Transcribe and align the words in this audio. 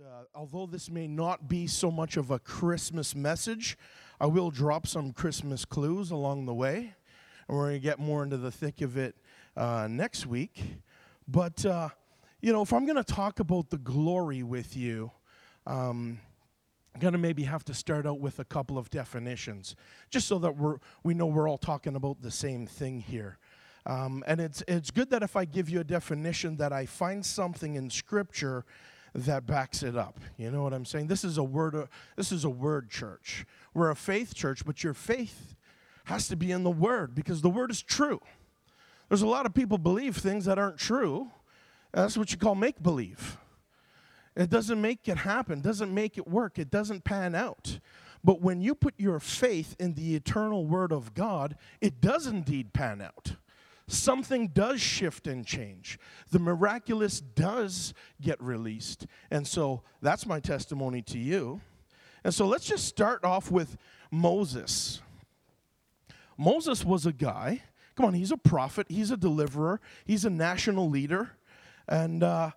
uh, 0.00 0.24
although 0.34 0.66
this 0.66 0.90
may 0.90 1.06
not 1.06 1.48
be 1.48 1.68
so 1.68 1.88
much 1.88 2.16
of 2.16 2.32
a 2.32 2.38
Christmas 2.40 3.14
message, 3.14 3.78
I 4.20 4.26
will 4.26 4.50
drop 4.50 4.88
some 4.88 5.12
Christmas 5.12 5.64
clues 5.64 6.10
along 6.10 6.46
the 6.46 6.54
way. 6.54 6.94
And 7.46 7.56
we're 7.56 7.68
going 7.68 7.74
to 7.74 7.80
get 7.80 7.98
more 8.00 8.24
into 8.24 8.36
the 8.36 8.50
thick 8.50 8.80
of 8.80 8.96
it 8.96 9.14
uh, 9.56 9.86
next 9.88 10.26
week. 10.26 10.60
But, 11.28 11.64
uh, 11.64 11.90
you 12.40 12.52
know, 12.52 12.62
if 12.62 12.72
I'm 12.72 12.86
going 12.86 12.96
to 12.96 13.04
talk 13.04 13.38
about 13.38 13.70
the 13.70 13.78
glory 13.78 14.42
with 14.42 14.76
you, 14.76 15.12
um, 15.66 16.18
I'm 16.94 17.00
going 17.00 17.12
to 17.12 17.18
maybe 17.18 17.44
have 17.44 17.64
to 17.66 17.74
start 17.74 18.04
out 18.04 18.18
with 18.18 18.40
a 18.40 18.44
couple 18.44 18.78
of 18.78 18.90
definitions, 18.90 19.76
just 20.10 20.26
so 20.26 20.38
that 20.40 20.56
we're, 20.56 20.78
we 21.04 21.14
know 21.14 21.26
we're 21.26 21.48
all 21.48 21.58
talking 21.58 21.94
about 21.94 22.20
the 22.20 22.30
same 22.30 22.66
thing 22.66 23.00
here. 23.00 23.38
Um, 23.86 24.24
and 24.26 24.40
it's, 24.40 24.62
it's 24.66 24.90
good 24.90 25.10
that 25.10 25.22
if 25.22 25.36
I 25.36 25.44
give 25.44 25.68
you 25.68 25.80
a 25.80 25.84
definition, 25.84 26.56
that 26.56 26.72
I 26.72 26.86
find 26.86 27.24
something 27.24 27.76
in 27.76 27.90
Scripture 27.90 28.64
that 29.14 29.46
backs 29.46 29.82
it 29.82 29.96
up. 29.96 30.18
You 30.36 30.50
know 30.50 30.62
what 30.62 30.74
I'm 30.74 30.84
saying? 30.84 31.06
This 31.06 31.24
is 31.24 31.38
a 31.38 31.44
word. 31.44 31.74
Uh, 31.74 31.86
this 32.16 32.32
is 32.32 32.44
a 32.44 32.50
word 32.50 32.90
church. 32.90 33.46
We're 33.72 33.90
a 33.90 33.96
faith 33.96 34.34
church, 34.34 34.64
but 34.66 34.82
your 34.82 34.94
faith 34.94 35.54
has 36.04 36.28
to 36.28 36.36
be 36.36 36.50
in 36.50 36.64
the 36.64 36.70
word 36.70 37.14
because 37.14 37.40
the 37.40 37.50
word 37.50 37.70
is 37.70 37.80
true. 37.80 38.20
There's 39.08 39.22
a 39.22 39.26
lot 39.26 39.46
of 39.46 39.54
people 39.54 39.78
believe 39.78 40.16
things 40.16 40.46
that 40.46 40.58
aren't 40.58 40.78
true. 40.78 41.30
That's 41.92 42.16
what 42.16 42.32
you 42.32 42.38
call 42.38 42.54
make 42.54 42.82
believe. 42.82 43.38
It 44.36 44.50
doesn't 44.50 44.80
make 44.80 45.06
it 45.06 45.18
happen, 45.18 45.60
doesn't 45.60 45.94
make 45.94 46.18
it 46.18 46.26
work, 46.26 46.58
it 46.58 46.70
doesn't 46.70 47.04
pan 47.04 47.36
out. 47.36 47.78
But 48.24 48.40
when 48.40 48.60
you 48.60 48.74
put 48.74 48.94
your 48.98 49.20
faith 49.20 49.76
in 49.78 49.94
the 49.94 50.16
eternal 50.16 50.66
word 50.66 50.92
of 50.92 51.14
God, 51.14 51.56
it 51.80 52.00
does 52.00 52.26
indeed 52.26 52.72
pan 52.72 53.00
out 53.00 53.36
something 53.86 54.48
does 54.48 54.80
shift 54.80 55.26
and 55.26 55.46
change. 55.46 55.98
The 56.30 56.38
miraculous 56.38 57.20
does 57.20 57.94
get 58.20 58.42
released. 58.42 59.06
And 59.30 59.46
so 59.46 59.82
that's 60.00 60.26
my 60.26 60.40
testimony 60.40 61.02
to 61.02 61.18
you. 61.18 61.60
And 62.24 62.32
so 62.34 62.46
let's 62.46 62.64
just 62.64 62.86
start 62.86 63.24
off 63.24 63.50
with 63.50 63.76
Moses. 64.10 65.02
Moses 66.38 66.84
was 66.84 67.06
a 67.06 67.12
guy, 67.12 67.62
come 67.94 68.06
on, 68.06 68.14
he's 68.14 68.32
a 68.32 68.36
prophet, 68.36 68.86
he's 68.88 69.10
a 69.10 69.16
deliverer, 69.16 69.80
he's 70.04 70.24
a 70.24 70.30
national 70.30 70.88
leader. 70.88 71.32
And 71.86 72.22
uh, 72.22 72.50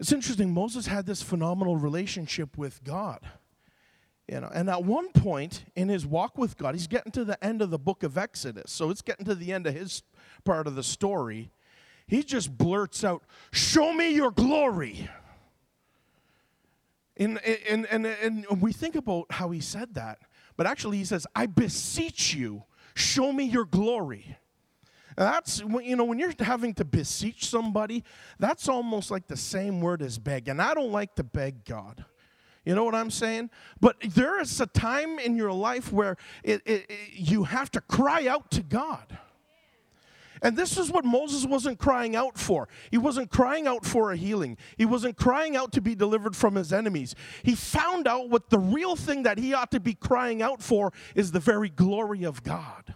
it's 0.00 0.12
interesting, 0.12 0.52
Moses 0.52 0.86
had 0.86 1.06
this 1.06 1.22
phenomenal 1.22 1.76
relationship 1.76 2.56
with 2.56 2.82
God. 2.82 3.20
You 4.28 4.40
know, 4.40 4.50
and 4.54 4.70
at 4.70 4.84
one 4.84 5.10
point 5.12 5.64
in 5.76 5.88
his 5.88 6.06
walk 6.06 6.38
with 6.38 6.56
God, 6.56 6.74
he's 6.74 6.86
getting 6.86 7.12
to 7.12 7.24
the 7.24 7.42
end 7.44 7.60
of 7.60 7.70
the 7.70 7.78
book 7.78 8.02
of 8.02 8.16
Exodus. 8.16 8.70
So 8.72 8.88
it's 8.88 9.02
getting 9.02 9.26
to 9.26 9.34
the 9.34 9.52
end 9.52 9.66
of 9.66 9.74
his 9.74 10.02
part 10.44 10.66
of 10.66 10.74
the 10.74 10.82
story, 10.82 11.50
he 12.06 12.22
just 12.22 12.56
blurts 12.56 13.04
out, 13.04 13.22
Show 13.50 13.92
me 13.92 14.14
your 14.14 14.30
glory. 14.30 15.08
And, 17.16 17.38
and, 17.44 17.86
and, 17.86 18.06
and 18.06 18.62
we 18.62 18.72
think 18.72 18.96
about 18.96 19.26
how 19.30 19.50
he 19.50 19.60
said 19.60 19.94
that, 19.94 20.18
but 20.56 20.66
actually 20.66 20.96
he 20.96 21.04
says, 21.04 21.26
I 21.34 21.46
beseech 21.46 22.34
you, 22.34 22.64
show 22.94 23.32
me 23.32 23.44
your 23.44 23.64
glory. 23.64 24.38
And 25.16 25.26
that's, 25.26 25.60
you 25.60 25.94
know, 25.94 26.04
when 26.04 26.18
you're 26.18 26.32
having 26.38 26.72
to 26.74 26.84
beseech 26.84 27.46
somebody, 27.46 28.02
that's 28.38 28.68
almost 28.68 29.10
like 29.10 29.26
the 29.26 29.36
same 29.36 29.80
word 29.80 30.00
as 30.00 30.18
beg. 30.18 30.48
And 30.48 30.60
I 30.60 30.72
don't 30.72 30.90
like 30.90 31.14
to 31.16 31.22
beg 31.22 31.64
God. 31.64 32.04
You 32.64 32.74
know 32.74 32.84
what 32.84 32.94
I'm 32.94 33.10
saying? 33.10 33.50
But 33.80 33.96
there 34.00 34.40
is 34.40 34.60
a 34.60 34.66
time 34.66 35.18
in 35.18 35.36
your 35.36 35.52
life 35.52 35.92
where 35.92 36.16
it, 36.42 36.62
it, 36.64 36.86
it, 36.88 36.98
you 37.12 37.44
have 37.44 37.70
to 37.72 37.80
cry 37.80 38.26
out 38.26 38.50
to 38.52 38.62
God. 38.62 39.18
And 40.42 40.56
this 40.56 40.76
is 40.76 40.90
what 40.90 41.04
Moses 41.04 41.46
wasn't 41.46 41.78
crying 41.78 42.16
out 42.16 42.36
for. 42.36 42.68
He 42.90 42.98
wasn't 42.98 43.30
crying 43.30 43.68
out 43.68 43.86
for 43.86 44.10
a 44.10 44.16
healing. 44.16 44.58
He 44.76 44.84
wasn't 44.84 45.16
crying 45.16 45.54
out 45.54 45.72
to 45.72 45.80
be 45.80 45.94
delivered 45.94 46.34
from 46.34 46.56
his 46.56 46.72
enemies. 46.72 47.14
He 47.44 47.54
found 47.54 48.08
out 48.08 48.28
what 48.28 48.50
the 48.50 48.58
real 48.58 48.96
thing 48.96 49.22
that 49.22 49.38
he 49.38 49.54
ought 49.54 49.70
to 49.70 49.80
be 49.80 49.94
crying 49.94 50.42
out 50.42 50.60
for 50.60 50.92
is 51.14 51.30
the 51.30 51.40
very 51.40 51.68
glory 51.68 52.24
of 52.24 52.42
God. 52.42 52.94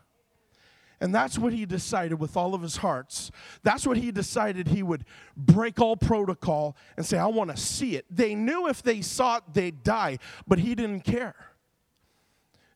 And 1.00 1.14
that's 1.14 1.38
what 1.38 1.52
he 1.52 1.66
decided 1.66 2.18
with 2.18 2.36
all 2.36 2.54
of 2.54 2.62
his 2.62 2.78
hearts. 2.78 3.30
That's 3.62 3.86
what 3.86 3.98
he 3.98 4.10
decided 4.10 4.68
he 4.68 4.82
would 4.82 5.04
break 5.36 5.78
all 5.78 5.96
protocol 5.96 6.76
and 6.96 7.04
say, 7.04 7.18
I 7.18 7.26
want 7.26 7.50
to 7.50 7.56
see 7.56 7.96
it. 7.96 8.06
They 8.10 8.34
knew 8.34 8.66
if 8.66 8.82
they 8.82 9.02
saw 9.02 9.36
it, 9.36 9.44
they'd 9.52 9.82
die, 9.82 10.18
but 10.48 10.58
he 10.58 10.74
didn't 10.74 11.02
care. 11.02 11.36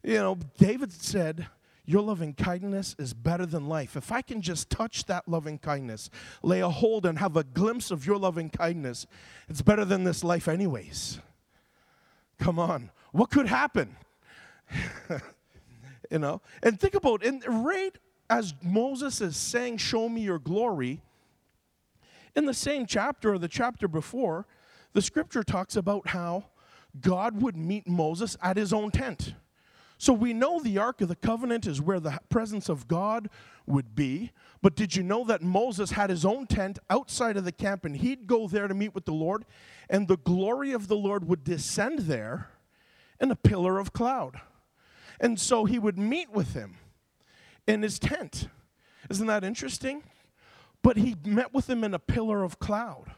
You 0.03 0.19
know, 0.19 0.39
David 0.59 0.93
said, 0.93 1.47
your 1.91 2.03
loving 2.03 2.35
kindness 2.35 2.95
is 3.01 3.13
better 3.13 3.45
than 3.45 3.67
life. 3.67 3.97
If 3.97 4.13
I 4.13 4.23
can 4.23 4.41
just 4.41 4.71
touch 4.71 5.07
that 5.07 5.27
loving 5.27 5.59
kindness, 5.59 6.09
lay 6.41 6.61
a 6.61 6.69
hold 6.69 7.05
and 7.05 7.19
have 7.19 7.37
a 7.37 7.43
glimpse 7.43 7.91
of 7.91 8.07
your 8.07 8.17
loving 8.17 8.49
kindness, 8.49 9.09
it's 9.49 9.61
better 9.61 9.85
than 9.85 10.05
this 10.05 10.23
life, 10.23 10.47
anyways. 10.47 11.19
Come 12.39 12.61
on. 12.61 12.91
What 13.11 13.31
could 13.31 13.49
happen? 13.49 13.97
you 16.11 16.21
know? 16.21 16.41
And 16.63 16.79
think 16.79 16.95
about 16.95 17.25
it, 17.25 17.43
right 17.49 17.99
as 18.29 18.55
Moses 18.63 19.21
is 19.21 19.37
saying, 19.37 19.79
Show 19.79 20.09
me 20.09 20.21
your 20.21 20.39
glory, 20.39 21.03
in 22.37 22.47
the 22.47 22.55
same 22.55 22.87
chapter 22.87 23.35
or 23.35 23.39
the 23.39 23.49
chapter 23.49 23.89
before, 23.89 24.47
the 24.93 25.03
scripture 25.03 25.43
talks 25.43 25.75
about 25.75 26.07
how 26.09 26.45
God 27.01 27.43
would 27.43 27.57
meet 27.57 27.89
Moses 27.89 28.37
at 28.41 28.57
his 28.57 28.73
own 28.73 28.93
tent. 28.93 29.35
So 30.01 30.15
we 30.15 30.33
know 30.33 30.59
the 30.59 30.79
Ark 30.79 31.03
of 31.03 31.09
the 31.09 31.15
Covenant 31.15 31.67
is 31.67 31.79
where 31.79 32.01
the 32.01 32.19
presence 32.31 32.71
of 32.71 32.89
God 32.89 33.29
would 33.67 33.95
be. 33.95 34.31
But 34.63 34.75
did 34.75 34.97
you 34.97 35.03
know 35.03 35.25
that 35.25 35.43
Moses 35.43 35.91
had 35.91 36.09
his 36.09 36.25
own 36.25 36.47
tent 36.47 36.79
outside 36.89 37.37
of 37.37 37.45
the 37.45 37.53
camp 37.53 37.85
and 37.85 37.95
he'd 37.95 38.27
go 38.27 38.49
there 38.49 38.67
to 38.67 38.73
meet 38.73 38.95
with 38.95 39.05
the 39.05 39.13
Lord? 39.13 39.45
And 39.91 40.09
the 40.09 40.17
glory 40.17 40.73
of 40.73 40.89
the 40.89 40.97
Lord 40.97 41.29
would 41.29 41.45
descend 41.45 41.99
there 42.01 42.49
in 43.21 43.31
a 43.31 43.37
pillar 43.37 43.79
of 43.79 43.93
cloud. 43.93 44.41
And 45.21 45.39
so 45.39 45.67
he 45.67 45.79
would 45.79 45.99
meet 45.99 46.31
with 46.31 46.55
him 46.55 46.79
in 47.67 47.83
his 47.83 47.99
tent. 47.99 48.49
Isn't 49.11 49.27
that 49.27 49.45
interesting? 49.45 50.03
But 50.81 50.97
he 50.97 51.15
met 51.27 51.53
with 51.53 51.69
him 51.69 51.85
in 51.85 51.93
a 51.93 51.99
pillar 51.99 52.43
of 52.43 52.59
cloud. 52.59 53.13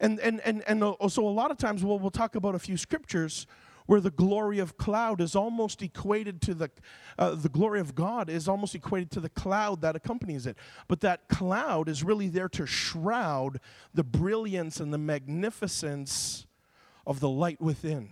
And, 0.00 0.18
and, 0.20 0.40
and, 0.46 0.64
and 0.66 0.82
uh, 0.82 0.94
so 1.10 1.28
a 1.28 1.28
lot 1.28 1.50
of 1.50 1.58
times 1.58 1.84
we'll, 1.84 1.98
we'll 1.98 2.10
talk 2.10 2.36
about 2.36 2.54
a 2.54 2.58
few 2.58 2.78
scriptures 2.78 3.46
where 3.86 4.00
the 4.00 4.10
glory 4.10 4.58
of 4.58 4.76
cloud 4.76 5.20
is 5.20 5.34
almost 5.34 5.82
equated 5.82 6.40
to 6.42 6.54
the 6.54 6.70
uh, 7.18 7.34
the 7.34 7.48
glory 7.48 7.80
of 7.80 7.94
God 7.94 8.28
is 8.28 8.46
almost 8.46 8.74
equated 8.74 9.10
to 9.12 9.20
the 9.20 9.30
cloud 9.30 9.80
that 9.80 9.96
accompanies 9.96 10.46
it. 10.46 10.56
But 10.86 11.00
that 11.00 11.28
cloud 11.28 11.88
is 11.88 12.04
really 12.04 12.28
there 12.28 12.48
to 12.50 12.66
shroud 12.66 13.58
the 13.94 14.04
brilliance 14.04 14.80
and 14.80 14.92
the 14.92 14.98
magnificence 14.98 16.46
of 17.06 17.20
the 17.20 17.28
light 17.28 17.60
within. 17.60 18.10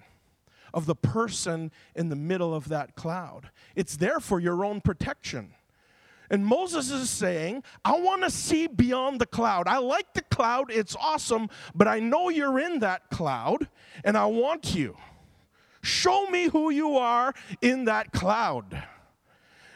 Of 0.72 0.86
the 0.86 0.96
person 0.96 1.70
in 1.94 2.08
the 2.08 2.16
middle 2.16 2.52
of 2.52 2.68
that 2.68 2.96
cloud. 2.96 3.50
It's 3.76 3.96
there 3.96 4.18
for 4.18 4.40
your 4.40 4.64
own 4.64 4.80
protection. 4.80 5.54
And 6.30 6.44
Moses 6.44 6.90
is 6.90 7.10
saying, 7.10 7.62
I 7.84 8.00
want 8.00 8.22
to 8.22 8.30
see 8.30 8.66
beyond 8.66 9.20
the 9.20 9.26
cloud. 9.26 9.68
I 9.68 9.78
like 9.78 10.14
the 10.14 10.22
cloud, 10.22 10.72
it's 10.72 10.96
awesome, 10.96 11.48
but 11.74 11.86
I 11.86 12.00
know 12.00 12.28
you're 12.28 12.58
in 12.58 12.80
that 12.80 13.10
cloud, 13.10 13.68
and 14.02 14.16
I 14.16 14.26
want 14.26 14.74
you. 14.74 14.96
Show 15.84 16.26
me 16.26 16.48
who 16.48 16.70
you 16.70 16.96
are 16.96 17.34
in 17.60 17.84
that 17.84 18.12
cloud. 18.12 18.82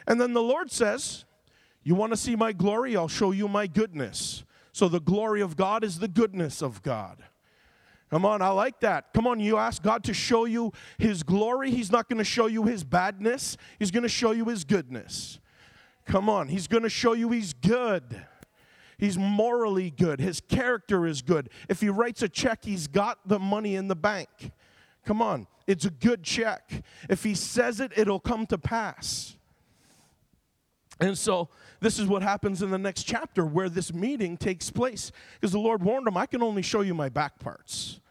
And 0.07 0.19
then 0.19 0.33
the 0.33 0.41
Lord 0.41 0.71
says, 0.71 1.25
You 1.83 1.95
want 1.95 2.11
to 2.11 2.17
see 2.17 2.35
my 2.35 2.51
glory? 2.51 2.97
I'll 2.97 3.07
show 3.07 3.31
you 3.31 3.47
my 3.47 3.67
goodness. 3.67 4.43
So 4.71 4.87
the 4.87 4.99
glory 4.99 5.41
of 5.41 5.55
God 5.55 5.83
is 5.83 5.99
the 5.99 6.07
goodness 6.07 6.61
of 6.61 6.81
God. 6.81 7.23
Come 8.09 8.25
on, 8.25 8.41
I 8.41 8.49
like 8.49 8.79
that. 8.79 9.13
Come 9.13 9.27
on, 9.27 9.39
you 9.39 9.57
ask 9.57 9.83
God 9.83 10.03
to 10.05 10.13
show 10.13 10.45
you 10.45 10.73
His 10.97 11.21
glory. 11.21 11.69
He's 11.69 11.91
not 11.91 12.09
going 12.09 12.17
to 12.17 12.23
show 12.23 12.47
you 12.47 12.63
His 12.63 12.83
badness, 12.83 13.55
He's 13.77 13.91
going 13.91 14.03
to 14.03 14.09
show 14.09 14.31
you 14.31 14.45
His 14.45 14.63
goodness. 14.63 15.39
Come 16.05 16.27
on, 16.27 16.47
He's 16.47 16.67
going 16.67 16.83
to 16.83 16.89
show 16.89 17.13
you 17.13 17.29
He's 17.29 17.53
good. 17.53 18.25
He's 18.97 19.17
morally 19.17 19.91
good. 19.91 20.19
His 20.19 20.41
character 20.41 21.05
is 21.05 21.21
good. 21.21 21.49
If 21.69 21.81
He 21.81 21.89
writes 21.89 22.23
a 22.23 22.29
check, 22.29 22.65
He's 22.65 22.87
got 22.87 23.19
the 23.27 23.37
money 23.37 23.75
in 23.75 23.87
the 23.87 23.95
bank. 23.95 24.51
Come 25.05 25.21
on, 25.21 25.47
it's 25.67 25.85
a 25.85 25.89
good 25.89 26.23
check. 26.23 26.83
If 27.09 27.23
he 27.23 27.35
says 27.35 27.79
it, 27.79 27.91
it'll 27.95 28.19
come 28.19 28.45
to 28.47 28.57
pass. 28.57 29.35
And 30.99 31.17
so, 31.17 31.49
this 31.79 31.97
is 31.97 32.07
what 32.07 32.21
happens 32.21 32.61
in 32.61 32.71
the 32.71 32.77
next 32.77 33.03
chapter 33.03 33.45
where 33.45 33.69
this 33.69 33.93
meeting 33.93 34.35
takes 34.35 34.69
place. 34.69 35.11
Because 35.39 35.53
the 35.53 35.59
Lord 35.59 35.81
warned 35.81 36.07
him, 36.07 36.17
I 36.17 36.25
can 36.25 36.43
only 36.43 36.61
show 36.61 36.81
you 36.81 36.93
my 36.93 37.07
back 37.07 37.39
parts. 37.39 38.01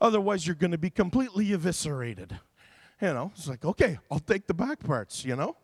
Otherwise, 0.00 0.46
you're 0.46 0.56
going 0.56 0.72
to 0.72 0.78
be 0.78 0.90
completely 0.90 1.52
eviscerated. 1.52 2.38
You 3.00 3.14
know, 3.14 3.32
it's 3.34 3.48
like, 3.48 3.64
okay, 3.64 3.98
I'll 4.10 4.18
take 4.18 4.46
the 4.46 4.54
back 4.54 4.80
parts, 4.80 5.24
you 5.24 5.36
know? 5.36 5.56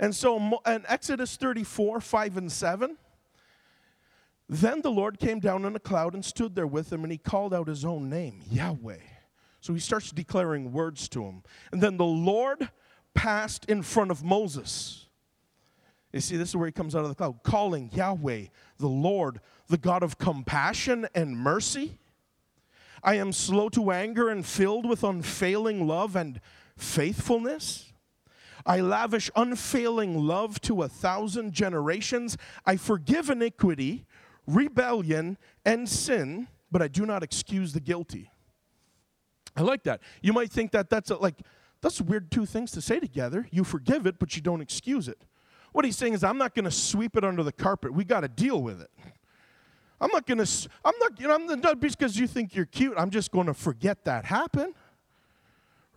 And 0.00 0.14
so, 0.14 0.60
in 0.66 0.84
Exodus 0.88 1.36
34 1.36 2.00
5 2.00 2.36
and 2.36 2.50
7, 2.50 2.96
then 4.48 4.80
the 4.80 4.90
Lord 4.90 5.18
came 5.18 5.38
down 5.40 5.64
in 5.64 5.76
a 5.76 5.80
cloud 5.80 6.14
and 6.14 6.24
stood 6.24 6.54
there 6.54 6.66
with 6.66 6.92
him, 6.92 7.04
and 7.04 7.12
he 7.12 7.18
called 7.18 7.54
out 7.54 7.68
his 7.68 7.84
own 7.84 8.08
name, 8.08 8.40
Yahweh. 8.50 8.96
So 9.68 9.74
he 9.74 9.80
starts 9.80 10.12
declaring 10.12 10.72
words 10.72 11.10
to 11.10 11.22
him. 11.22 11.42
And 11.72 11.82
then 11.82 11.98
the 11.98 12.04
Lord 12.06 12.70
passed 13.12 13.66
in 13.66 13.82
front 13.82 14.10
of 14.10 14.24
Moses. 14.24 15.08
You 16.10 16.20
see, 16.20 16.38
this 16.38 16.48
is 16.48 16.56
where 16.56 16.64
he 16.64 16.72
comes 16.72 16.96
out 16.96 17.02
of 17.02 17.10
the 17.10 17.14
cloud, 17.14 17.42
calling 17.42 17.90
Yahweh, 17.92 18.46
the 18.78 18.88
Lord, 18.88 19.42
the 19.66 19.76
God 19.76 20.02
of 20.02 20.16
compassion 20.16 21.06
and 21.14 21.36
mercy. 21.36 21.98
I 23.02 23.16
am 23.16 23.30
slow 23.30 23.68
to 23.68 23.90
anger 23.90 24.30
and 24.30 24.46
filled 24.46 24.88
with 24.88 25.04
unfailing 25.04 25.86
love 25.86 26.16
and 26.16 26.40
faithfulness. 26.78 27.92
I 28.64 28.80
lavish 28.80 29.30
unfailing 29.36 30.16
love 30.16 30.62
to 30.62 30.82
a 30.82 30.88
thousand 30.88 31.52
generations. 31.52 32.38
I 32.64 32.76
forgive 32.76 33.28
iniquity, 33.28 34.06
rebellion, 34.46 35.36
and 35.66 35.86
sin, 35.86 36.48
but 36.72 36.80
I 36.80 36.88
do 36.88 37.04
not 37.04 37.22
excuse 37.22 37.74
the 37.74 37.80
guilty. 37.80 38.30
I 39.58 39.62
like 39.62 39.82
that. 39.82 40.00
You 40.22 40.32
might 40.32 40.52
think 40.52 40.70
that 40.70 40.88
that's 40.88 41.10
a, 41.10 41.16
like, 41.16 41.34
that's 41.80 42.00
weird 42.00 42.30
two 42.30 42.46
things 42.46 42.70
to 42.72 42.80
say 42.80 43.00
together. 43.00 43.48
You 43.50 43.64
forgive 43.64 44.06
it, 44.06 44.20
but 44.20 44.36
you 44.36 44.42
don't 44.42 44.60
excuse 44.60 45.08
it. 45.08 45.20
What 45.72 45.84
he's 45.84 45.98
saying 45.98 46.14
is, 46.14 46.22
I'm 46.22 46.38
not 46.38 46.54
going 46.54 46.64
to 46.64 46.70
sweep 46.70 47.16
it 47.16 47.24
under 47.24 47.42
the 47.42 47.50
carpet. 47.50 47.92
We 47.92 48.04
got 48.04 48.20
to 48.20 48.28
deal 48.28 48.62
with 48.62 48.80
it. 48.80 48.90
I'm 50.00 50.10
not 50.12 50.26
going 50.26 50.38
to, 50.38 50.68
I'm 50.84 50.94
not, 51.00 51.20
you 51.20 51.26
know, 51.26 51.34
I'm 51.34 51.60
not 51.60 51.80
because 51.80 52.16
you 52.16 52.28
think 52.28 52.54
you're 52.54 52.66
cute, 52.66 52.94
I'm 52.96 53.10
just 53.10 53.32
going 53.32 53.46
to 53.48 53.54
forget 53.54 54.04
that 54.04 54.24
happened. 54.24 54.74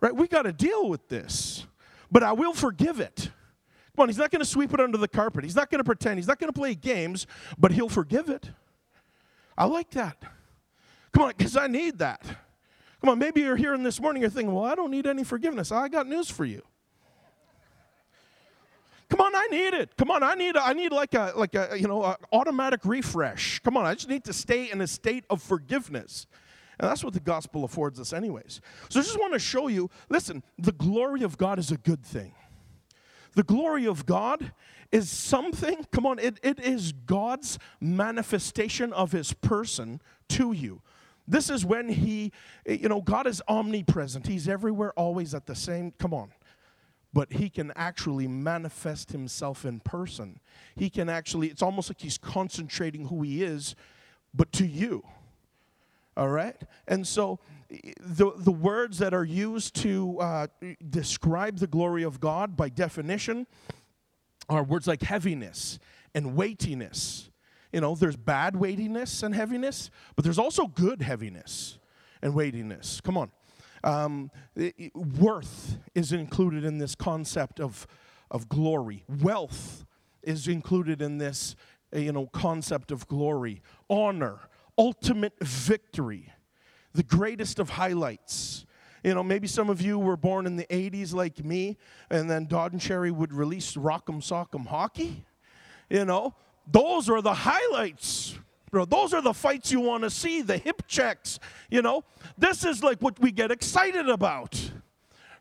Right? 0.00 0.14
We 0.14 0.26
got 0.26 0.42
to 0.42 0.52
deal 0.52 0.88
with 0.88 1.08
this. 1.08 1.64
But 2.10 2.24
I 2.24 2.32
will 2.32 2.52
forgive 2.52 2.98
it. 2.98 3.30
Come 3.94 4.02
on, 4.02 4.08
he's 4.08 4.18
not 4.18 4.32
going 4.32 4.40
to 4.40 4.46
sweep 4.46 4.74
it 4.74 4.80
under 4.80 4.98
the 4.98 5.06
carpet. 5.06 5.44
He's 5.44 5.54
not 5.54 5.70
going 5.70 5.78
to 5.78 5.84
pretend. 5.84 6.18
He's 6.18 6.26
not 6.26 6.40
going 6.40 6.52
to 6.52 6.58
play 6.58 6.74
games, 6.74 7.28
but 7.56 7.70
he'll 7.70 7.88
forgive 7.88 8.28
it. 8.28 8.50
I 9.56 9.66
like 9.66 9.90
that. 9.90 10.16
Come 11.12 11.24
on, 11.24 11.34
because 11.36 11.56
I 11.56 11.68
need 11.68 11.98
that. 11.98 12.24
Come 13.02 13.10
on, 13.10 13.18
maybe 13.18 13.40
you're 13.40 13.56
here 13.56 13.74
in 13.74 13.82
this 13.82 14.00
morning, 14.00 14.22
you're 14.22 14.30
thinking, 14.30 14.54
well, 14.54 14.64
I 14.64 14.76
don't 14.76 14.92
need 14.92 15.08
any 15.08 15.24
forgiveness. 15.24 15.72
I 15.72 15.88
got 15.88 16.06
news 16.06 16.30
for 16.30 16.44
you. 16.44 16.62
Come 19.10 19.20
on, 19.20 19.34
I 19.34 19.48
need 19.50 19.74
it. 19.74 19.96
Come 19.96 20.12
on, 20.12 20.22
I 20.22 20.34
need 20.34 20.56
I 20.56 20.72
need 20.72 20.92
like 20.92 21.12
a 21.12 21.32
like 21.36 21.54
a 21.56 21.76
you 21.76 21.88
know 21.88 22.16
automatic 22.32 22.84
refresh. 22.84 23.58
Come 23.58 23.76
on, 23.76 23.84
I 23.84 23.94
just 23.94 24.08
need 24.08 24.24
to 24.24 24.32
stay 24.32 24.70
in 24.70 24.80
a 24.80 24.86
state 24.86 25.24
of 25.28 25.42
forgiveness. 25.42 26.28
And 26.78 26.88
that's 26.88 27.02
what 27.02 27.12
the 27.12 27.20
gospel 27.20 27.64
affords 27.64 27.98
us, 27.98 28.12
anyways. 28.12 28.60
So 28.88 29.00
I 29.00 29.02
just 29.02 29.18
want 29.18 29.32
to 29.32 29.38
show 29.40 29.66
you 29.66 29.90
listen, 30.08 30.44
the 30.56 30.72
glory 30.72 31.24
of 31.24 31.36
God 31.36 31.58
is 31.58 31.72
a 31.72 31.76
good 31.76 32.04
thing. 32.06 32.34
The 33.34 33.42
glory 33.42 33.86
of 33.86 34.06
God 34.06 34.52
is 34.92 35.10
something, 35.10 35.86
come 35.90 36.06
on, 36.06 36.18
it, 36.18 36.38
it 36.42 36.60
is 36.60 36.92
God's 36.92 37.58
manifestation 37.80 38.92
of 38.92 39.12
his 39.12 39.32
person 39.32 40.00
to 40.28 40.52
you. 40.52 40.82
This 41.26 41.50
is 41.50 41.64
when 41.64 41.88
he, 41.88 42.32
you 42.66 42.88
know, 42.88 43.00
God 43.00 43.26
is 43.26 43.42
omnipresent. 43.48 44.26
He's 44.26 44.48
everywhere, 44.48 44.92
always 44.96 45.34
at 45.34 45.46
the 45.46 45.54
same, 45.54 45.92
come 45.92 46.14
on 46.14 46.32
but 47.12 47.32
he 47.32 47.50
can 47.50 47.72
actually 47.76 48.26
manifest 48.26 49.12
himself 49.12 49.64
in 49.64 49.80
person. 49.80 50.40
He 50.74 50.88
can 50.88 51.08
actually, 51.08 51.48
it's 51.48 51.62
almost 51.62 51.90
like 51.90 52.00
he's 52.00 52.18
concentrating 52.18 53.08
who 53.08 53.22
he 53.22 53.42
is, 53.42 53.74
but 54.32 54.50
to 54.52 54.66
you. 54.66 55.04
All 56.16 56.28
right? 56.28 56.56
And 56.88 57.06
so 57.06 57.38
the, 58.00 58.32
the 58.36 58.52
words 58.52 58.98
that 58.98 59.14
are 59.14 59.24
used 59.24 59.74
to 59.76 60.18
uh, 60.20 60.46
describe 60.88 61.58
the 61.58 61.66
glory 61.66 62.02
of 62.02 62.20
God 62.20 62.56
by 62.56 62.68
definition 62.68 63.46
are 64.48 64.62
words 64.62 64.86
like 64.86 65.02
heaviness 65.02 65.78
and 66.14 66.34
weightiness. 66.34 67.30
You 67.72 67.80
know, 67.80 67.94
there's 67.94 68.16
bad 68.16 68.56
weightiness 68.56 69.22
and 69.22 69.34
heaviness, 69.34 69.90
but 70.14 70.24
there's 70.24 70.38
also 70.38 70.66
good 70.66 71.02
heaviness 71.02 71.78
and 72.20 72.34
weightiness. 72.34 73.00
Come 73.00 73.16
on. 73.16 73.30
Um, 73.84 74.30
it, 74.54 74.94
worth 74.94 75.78
is 75.94 76.12
included 76.12 76.64
in 76.64 76.78
this 76.78 76.94
concept 76.94 77.60
of, 77.60 77.86
of 78.30 78.48
glory. 78.48 79.04
Wealth 79.08 79.84
is 80.22 80.46
included 80.46 81.02
in 81.02 81.18
this 81.18 81.56
uh, 81.94 81.98
you 81.98 82.12
know, 82.12 82.26
concept 82.26 82.92
of 82.92 83.06
glory. 83.08 83.62
Honor, 83.90 84.38
ultimate 84.78 85.34
victory, 85.40 86.32
the 86.92 87.02
greatest 87.02 87.58
of 87.58 87.70
highlights. 87.70 88.66
You 89.02 89.14
know, 89.14 89.22
maybe 89.24 89.48
some 89.48 89.68
of 89.68 89.80
you 89.80 89.98
were 89.98 90.16
born 90.16 90.46
in 90.46 90.56
the 90.56 90.66
80s 90.66 91.12
like 91.12 91.44
me, 91.44 91.76
and 92.08 92.30
then 92.30 92.46
Don 92.46 92.78
Cherry 92.78 93.10
would 93.10 93.32
release 93.32 93.74
Rock'em 93.74 94.22
Sock'em 94.22 94.66
Hockey. 94.66 95.24
You 95.90 96.04
know, 96.04 96.34
those 96.70 97.08
are 97.08 97.22
the 97.22 97.34
highlights 97.34 98.38
Bro, 98.72 98.86
those 98.86 99.12
are 99.12 99.20
the 99.20 99.34
fights 99.34 99.70
you 99.70 99.80
want 99.80 100.02
to 100.02 100.08
see, 100.08 100.40
the 100.40 100.56
hip 100.56 100.84
checks, 100.88 101.38
you 101.70 101.82
know. 101.82 102.04
This 102.38 102.64
is 102.64 102.82
like 102.82 103.02
what 103.02 103.20
we 103.20 103.30
get 103.30 103.50
excited 103.50 104.08
about. 104.08 104.72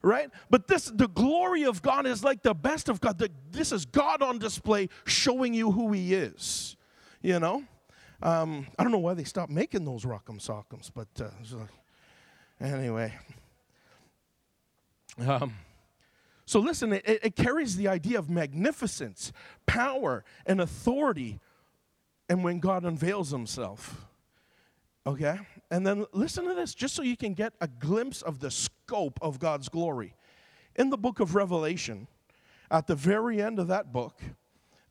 Right? 0.03 0.29
But 0.49 0.67
this 0.67 0.85
the 0.85 1.07
glory 1.07 1.63
of 1.63 1.81
God 1.81 2.05
is 2.05 2.23
like 2.23 2.43
the 2.43 2.53
best 2.53 2.89
of 2.89 2.99
God. 2.99 3.19
The, 3.19 3.31
this 3.51 3.71
is 3.71 3.85
God 3.85 4.21
on 4.21 4.37
display 4.37 4.89
showing 5.05 5.53
you 5.53 5.71
who 5.71 5.93
he 5.93 6.13
is. 6.13 6.75
You 7.21 7.39
know? 7.39 7.63
Um, 8.21 8.67
I 8.77 8.83
don't 8.83 8.91
know 8.91 8.97
why 8.97 9.13
they 9.13 9.23
stopped 9.23 9.51
making 9.51 9.85
those 9.85 10.03
rock'em 10.03 10.41
sock'ems, 10.41 10.91
but 10.93 11.07
uh, 11.23 11.29
anyway. 12.59 13.13
Um, 15.19 15.53
so 16.51 16.59
listen, 16.59 16.91
it, 16.91 17.05
it 17.05 17.35
carries 17.37 17.77
the 17.77 17.87
idea 17.87 18.19
of 18.19 18.29
magnificence, 18.29 19.31
power, 19.65 20.25
and 20.45 20.59
authority 20.59 21.39
and 22.27 22.43
when 22.43 22.59
God 22.59 22.83
unveils 22.83 23.31
himself. 23.31 24.05
Okay? 25.07 25.39
And 25.69 25.87
then 25.87 26.05
listen 26.11 26.45
to 26.49 26.53
this, 26.53 26.75
just 26.75 26.93
so 26.93 27.03
you 27.03 27.15
can 27.15 27.35
get 27.35 27.53
a 27.61 27.69
glimpse 27.69 28.21
of 28.21 28.41
the 28.41 28.51
scope 28.51 29.17
of 29.21 29.39
God's 29.39 29.69
glory. 29.69 30.13
In 30.75 30.89
the 30.89 30.97
book 30.97 31.21
of 31.21 31.35
Revelation, 31.35 32.09
at 32.69 32.85
the 32.85 32.95
very 32.95 33.41
end 33.41 33.57
of 33.57 33.69
that 33.69 33.93
book, 33.93 34.19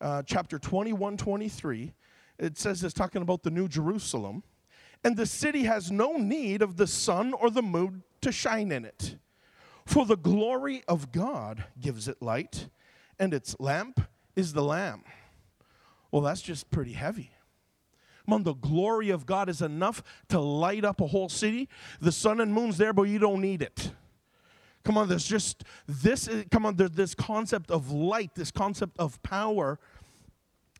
uh, 0.00 0.22
chapter 0.24 0.58
21 0.58 1.18
23, 1.18 1.92
it 2.38 2.56
says 2.56 2.82
it's 2.82 2.94
talking 2.94 3.20
about 3.20 3.42
the 3.42 3.50
New 3.50 3.68
Jerusalem. 3.68 4.44
And 5.04 5.14
the 5.14 5.26
city 5.26 5.64
has 5.64 5.92
no 5.92 6.16
need 6.16 6.62
of 6.62 6.78
the 6.78 6.86
sun 6.86 7.34
or 7.34 7.50
the 7.50 7.60
moon 7.60 8.02
to 8.22 8.32
shine 8.32 8.72
in 8.72 8.86
it. 8.86 9.16
For 9.90 10.06
the 10.06 10.16
glory 10.16 10.84
of 10.87 11.10
God 11.10 11.64
gives 11.81 12.06
it 12.06 12.22
light, 12.22 12.69
and 13.19 13.34
its 13.34 13.56
lamp 13.58 14.00
is 14.37 14.52
the 14.52 14.62
Lamb. 14.62 15.02
Well, 16.12 16.22
that's 16.22 16.42
just 16.42 16.70
pretty 16.70 16.92
heavy. 16.92 17.32
Man, 18.25 18.44
the 18.44 18.54
glory 18.54 19.10
of 19.10 19.26
God 19.26 19.48
is 19.48 19.60
enough 19.60 20.00
to 20.28 20.38
light 20.38 20.84
up 20.84 21.00
a 21.00 21.08
whole 21.08 21.28
city. 21.28 21.69
The 22.00 22.12
sun 22.12 22.38
and 22.40 22.54
moon's 22.54 22.78
there, 22.78 22.92
but 22.92 23.08
you 23.08 23.19
don't 23.19 23.40
need 23.40 23.62
it. 23.62 23.90
Come 24.84 24.96
on, 24.96 25.08
there's 25.08 25.26
just 25.26 25.64
this, 25.88 26.28
come 26.52 26.64
on, 26.64 26.76
there's 26.76 26.92
this 26.92 27.16
concept 27.16 27.72
of 27.72 27.90
light, 27.90 28.37
this 28.37 28.52
concept 28.52 28.96
of 28.96 29.20
power. 29.25 29.81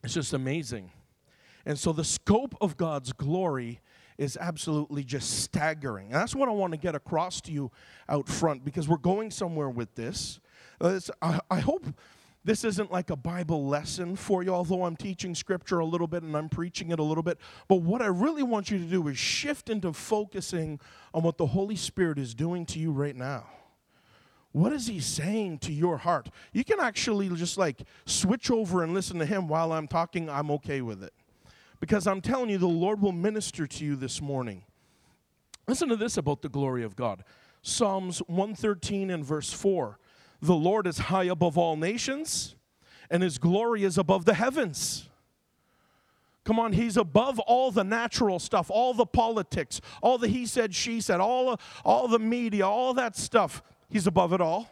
It's 0.05 0.15
just 0.15 0.33
amazing. 0.33 0.93
And 1.67 1.77
so 1.77 1.93
the 1.93 2.05
scope 2.05 2.55
of 2.61 2.77
God's 2.77 3.13
glory 3.13 3.81
is 4.21 4.37
absolutely 4.39 5.03
just 5.03 5.41
staggering. 5.43 6.09
And 6.09 6.17
that's 6.17 6.35
what 6.35 6.51
I 6.51 6.53
want 6.53 6.75
to 6.75 6.77
get 6.77 6.95
across 6.95 7.41
to 7.41 7.53
you 7.53 7.71
out 8.07 8.29
front 8.29 8.67
because 8.67 8.87
we're 8.87 8.99
going 8.99 9.31
somewhere 9.31 9.71
with 9.71 9.95
this. 9.95 10.41
Uh, 10.79 11.01
I, 11.23 11.41
I 11.51 11.61
hope 11.61 11.87
this 12.45 12.63
isn't 12.63 12.93
like 12.93 13.09
a 13.09 13.17
Bible 13.17 13.67
lesson 13.67 14.17
for 14.17 14.43
you, 14.43 14.53
although 14.53 14.85
I'm 14.85 14.95
teaching 14.95 15.35
scripture 15.35 15.79
a 15.79 15.87
little 15.87 16.07
bit 16.07 16.23
and 16.23 16.37
I'm 16.37 16.51
preaching 16.51 16.91
it 16.91 16.99
a 16.99 17.03
little 17.03 17.23
bit. 17.23 17.39
But 17.67 17.77
what 17.77 18.03
I 18.03 18.09
really 18.09 18.43
want 18.43 18.71
you 18.71 18.79
to 18.79 18.85
do 18.85 19.09
is 19.09 19.17
shift 19.17 19.71
into 19.71 19.91
focusing 19.95 20.81
on 21.15 21.23
what 21.23 21.39
the 21.39 21.47
Holy 21.47 21.77
Spirit 21.77 22.19
is 22.19 22.35
doing 22.35 22.67
to 22.67 22.79
you 22.79 22.93
right 22.93 23.17
now. 23.17 23.47
What 24.53 24.75
is 24.75 24.87
He 24.87 25.01
saying 25.01 25.61
to 25.61 25.73
your 25.73 25.97
heart? 25.97 26.29
You 26.53 26.63
can 26.63 26.79
actually 26.79 27.31
just 27.31 27.57
like 27.57 27.85
switch 28.05 28.51
over 28.51 28.83
and 28.83 28.93
listen 28.93 29.19
to 29.21 29.25
Him 29.25 29.49
while 29.49 29.73
I'm 29.73 29.89
talking, 29.89 30.29
I'm 30.29 30.51
okay 30.51 30.83
with 30.83 31.03
it. 31.03 31.15
Because 31.81 32.07
I'm 32.07 32.21
telling 32.21 32.51
you, 32.51 32.59
the 32.59 32.67
Lord 32.67 33.01
will 33.01 33.13
minister 33.13 33.67
to 33.67 33.85
you 33.85 33.97
this 33.97 34.21
morning. 34.21 34.63
Listen 35.67 35.89
to 35.89 35.97
this 35.97 36.17
about 36.17 36.43
the 36.43 36.49
glory 36.49 36.85
of 36.85 36.95
God 36.97 37.25
Psalms 37.63 38.21
113 38.27 39.11
and 39.11 39.25
verse 39.25 39.53
4. 39.53 39.99
The 40.43 40.55
Lord 40.55 40.87
is 40.87 40.99
high 40.99 41.25
above 41.25 41.59
all 41.59 41.77
nations, 41.77 42.55
and 43.11 43.23
his 43.23 43.39
glory 43.39 43.85
is 43.85 43.99
above 43.99 44.25
the 44.25 44.35
heavens. 44.35 45.09
Come 46.45 46.59
on, 46.59 46.73
he's 46.73 46.97
above 46.97 47.39
all 47.41 47.71
the 47.71 47.85
natural 47.85 48.39
stuff, 48.39 48.71
all 48.71 48.95
the 48.95 49.05
politics, 49.05 49.81
all 50.01 50.17
the 50.17 50.29
he 50.29 50.47
said, 50.47 50.75
she 50.75 51.01
said, 51.03 51.21
all, 51.21 51.61
all 51.85 52.09
the 52.09 52.19
media, 52.19 52.67
all 52.67 52.95
that 52.95 53.15
stuff. 53.17 53.63
He's 53.91 54.07
above 54.07 54.33
it 54.33 54.41
all. 54.41 54.71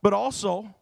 But 0.00 0.14
also, 0.14 0.74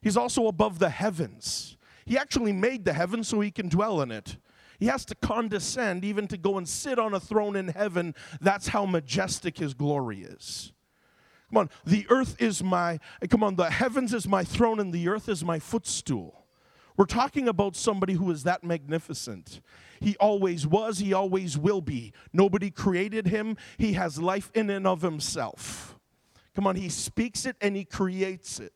he's 0.00 0.16
also 0.16 0.46
above 0.46 0.78
the 0.78 0.88
heavens. 0.88 1.76
He 2.06 2.16
actually 2.16 2.52
made 2.52 2.84
the 2.84 2.94
heavens 2.94 3.28
so 3.28 3.40
he 3.40 3.50
can 3.50 3.68
dwell 3.68 4.00
in 4.00 4.10
it. 4.10 4.38
He 4.78 4.86
has 4.86 5.04
to 5.06 5.14
condescend 5.14 6.04
even 6.04 6.26
to 6.28 6.36
go 6.36 6.58
and 6.58 6.68
sit 6.68 6.98
on 6.98 7.14
a 7.14 7.20
throne 7.20 7.56
in 7.56 7.68
heaven. 7.68 8.14
That's 8.40 8.68
how 8.68 8.86
majestic 8.86 9.58
his 9.58 9.74
glory 9.74 10.22
is. 10.22 10.72
Come 11.50 11.58
on, 11.58 11.70
the 11.84 12.06
earth 12.08 12.36
is 12.40 12.64
my, 12.64 12.98
come 13.30 13.44
on, 13.44 13.56
the 13.56 13.70
heavens 13.70 14.12
is 14.12 14.26
my 14.26 14.42
throne 14.42 14.80
and 14.80 14.92
the 14.92 15.08
earth 15.08 15.28
is 15.28 15.44
my 15.44 15.58
footstool. 15.58 16.44
We're 16.96 17.04
talking 17.06 17.48
about 17.48 17.76
somebody 17.76 18.14
who 18.14 18.30
is 18.30 18.44
that 18.44 18.64
magnificent. 18.64 19.60
He 20.00 20.16
always 20.18 20.66
was, 20.66 20.98
he 20.98 21.12
always 21.12 21.56
will 21.58 21.80
be. 21.80 22.12
Nobody 22.32 22.70
created 22.70 23.26
him, 23.26 23.56
he 23.78 23.92
has 23.94 24.18
life 24.18 24.50
in 24.54 24.70
and 24.70 24.86
of 24.86 25.02
himself. 25.02 25.98
Come 26.54 26.66
on, 26.66 26.76
he 26.76 26.88
speaks 26.88 27.46
it 27.46 27.56
and 27.60 27.76
he 27.76 27.84
creates 27.84 28.60
it. 28.60 28.72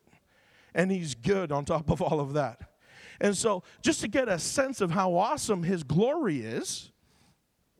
And 0.73 0.91
he's 0.91 1.15
good 1.15 1.51
on 1.51 1.65
top 1.65 1.89
of 1.89 2.01
all 2.01 2.19
of 2.19 2.33
that. 2.33 2.68
And 3.21 3.35
so, 3.35 3.63
just 3.81 4.01
to 4.01 4.07
get 4.07 4.29
a 4.29 4.39
sense 4.39 4.81
of 4.81 4.91
how 4.91 5.15
awesome 5.15 5.63
his 5.63 5.83
glory 5.83 6.41
is, 6.41 6.91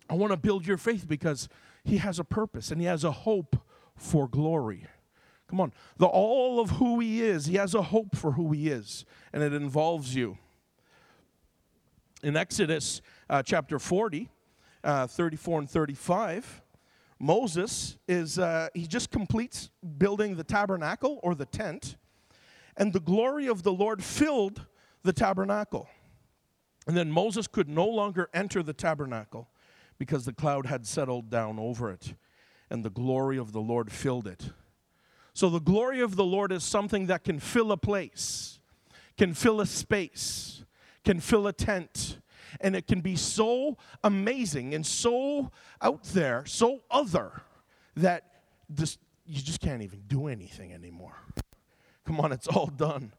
I 0.09 0.15
want 0.15 0.31
to 0.31 0.37
build 0.37 0.65
your 0.67 0.77
faith 0.77 1.07
because 1.07 1.47
he 1.83 1.97
has 1.97 2.19
a 2.19 2.23
purpose 2.23 2.71
and 2.71 2.81
he 2.81 2.87
has 2.87 3.03
a 3.03 3.11
hope 3.11 3.55
for 3.95 4.27
glory. 4.27 4.85
Come 5.47 5.61
on. 5.61 5.73
The 5.97 6.05
all 6.05 6.59
of 6.59 6.71
who 6.71 6.99
he 6.99 7.23
is, 7.23 7.45
he 7.45 7.55
has 7.55 7.73
a 7.73 7.81
hope 7.81 8.15
for 8.15 8.33
who 8.33 8.51
he 8.51 8.69
is, 8.69 9.05
and 9.33 9.41
it 9.41 9.53
involves 9.53 10.13
you. 10.13 10.37
In 12.21 12.35
Exodus 12.35 13.01
uh, 13.29 13.41
chapter 13.41 13.79
40, 13.79 14.29
uh, 14.83 15.07
34 15.07 15.59
and 15.59 15.69
35, 15.69 16.61
Moses 17.19 17.97
is, 18.07 18.37
uh, 18.37 18.69
he 18.73 18.85
just 18.87 19.09
completes 19.09 19.71
building 19.97 20.35
the 20.35 20.43
tabernacle 20.43 21.19
or 21.23 21.33
the 21.33 21.45
tent, 21.45 21.97
and 22.77 22.93
the 22.93 22.99
glory 22.99 23.47
of 23.47 23.63
the 23.63 23.73
Lord 23.73 24.03
filled 24.03 24.65
the 25.03 25.13
tabernacle. 25.13 25.87
And 26.87 26.97
then 26.97 27.11
Moses 27.11 27.47
could 27.47 27.69
no 27.69 27.87
longer 27.87 28.29
enter 28.33 28.63
the 28.63 28.73
tabernacle 28.73 29.49
because 29.97 30.25
the 30.25 30.33
cloud 30.33 30.65
had 30.65 30.87
settled 30.87 31.29
down 31.29 31.59
over 31.59 31.91
it, 31.91 32.15
and 32.69 32.83
the 32.83 32.89
glory 32.89 33.37
of 33.37 33.51
the 33.51 33.59
Lord 33.59 33.91
filled 33.91 34.27
it. 34.27 34.51
So 35.33 35.49
the 35.49 35.59
glory 35.59 36.01
of 36.01 36.15
the 36.15 36.23
Lord 36.23 36.51
is 36.51 36.63
something 36.63 37.07
that 37.07 37.23
can 37.23 37.39
fill 37.39 37.71
a 37.71 37.77
place, 37.77 38.59
can 39.17 39.33
fill 39.33 39.61
a 39.61 39.65
space, 39.65 40.63
can 41.03 41.19
fill 41.19 41.47
a 41.47 41.53
tent. 41.53 42.19
And 42.61 42.75
it 42.75 42.87
can 42.87 43.01
be 43.01 43.15
so 43.15 43.77
amazing 44.03 44.73
and 44.73 44.83
so 44.83 45.51
out 45.81 46.03
there, 46.05 46.45
so 46.47 46.81
other, 46.89 47.43
that 47.95 48.23
this, 48.67 48.97
you 49.25 49.39
just 49.41 49.61
can't 49.61 49.83
even 49.83 50.01
do 50.07 50.27
anything 50.27 50.73
anymore. 50.73 51.15
Come 52.05 52.19
on, 52.19 52.31
it's 52.31 52.47
all 52.47 52.65
done. 52.65 53.13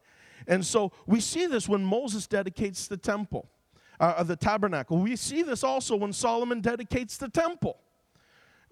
And 0.47 0.65
so 0.65 0.93
we 1.07 1.21
see 1.21 1.47
this 1.47 1.69
when 1.69 1.85
Moses 1.85 2.27
dedicates 2.27 2.87
the 2.87 2.97
temple, 2.97 3.49
uh, 3.99 4.23
the 4.23 4.37
tabernacle. 4.37 4.99
We 4.99 5.17
see 5.17 5.43
this 5.43 5.63
also 5.65 5.97
when 5.97 6.13
Solomon 6.13 6.61
dedicates 6.61 7.17
the 7.17 7.29
temple. 7.29 7.79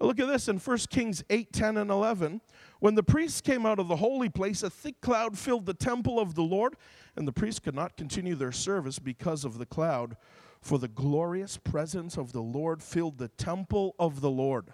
Look 0.01 0.19
at 0.19 0.27
this 0.27 0.47
in 0.47 0.57
1 0.57 0.77
Kings 0.89 1.23
8 1.29 1.51
10 1.51 1.77
and 1.77 1.91
11. 1.91 2.41
When 2.79 2.95
the 2.95 3.03
priests 3.03 3.41
came 3.41 3.65
out 3.65 3.79
of 3.79 3.89
the 3.89 3.97
holy 3.97 4.29
place, 4.29 4.63
a 4.63 4.69
thick 4.69 5.01
cloud 5.01 5.37
filled 5.37 5.65
the 5.65 5.73
temple 5.73 6.19
of 6.19 6.35
the 6.35 6.43
Lord, 6.43 6.75
and 7.17 7.27
the 7.27 7.33
priests 7.33 7.59
could 7.59 7.75
not 7.75 7.97
continue 7.97 8.35
their 8.35 8.53
service 8.53 8.99
because 8.99 9.43
of 9.43 9.57
the 9.57 9.65
cloud, 9.65 10.15
for 10.61 10.79
the 10.79 10.87
glorious 10.87 11.57
presence 11.57 12.17
of 12.17 12.31
the 12.31 12.41
Lord 12.41 12.81
filled 12.81 13.17
the 13.17 13.27
temple 13.27 13.95
of 13.99 14.21
the 14.21 14.29
Lord. 14.29 14.71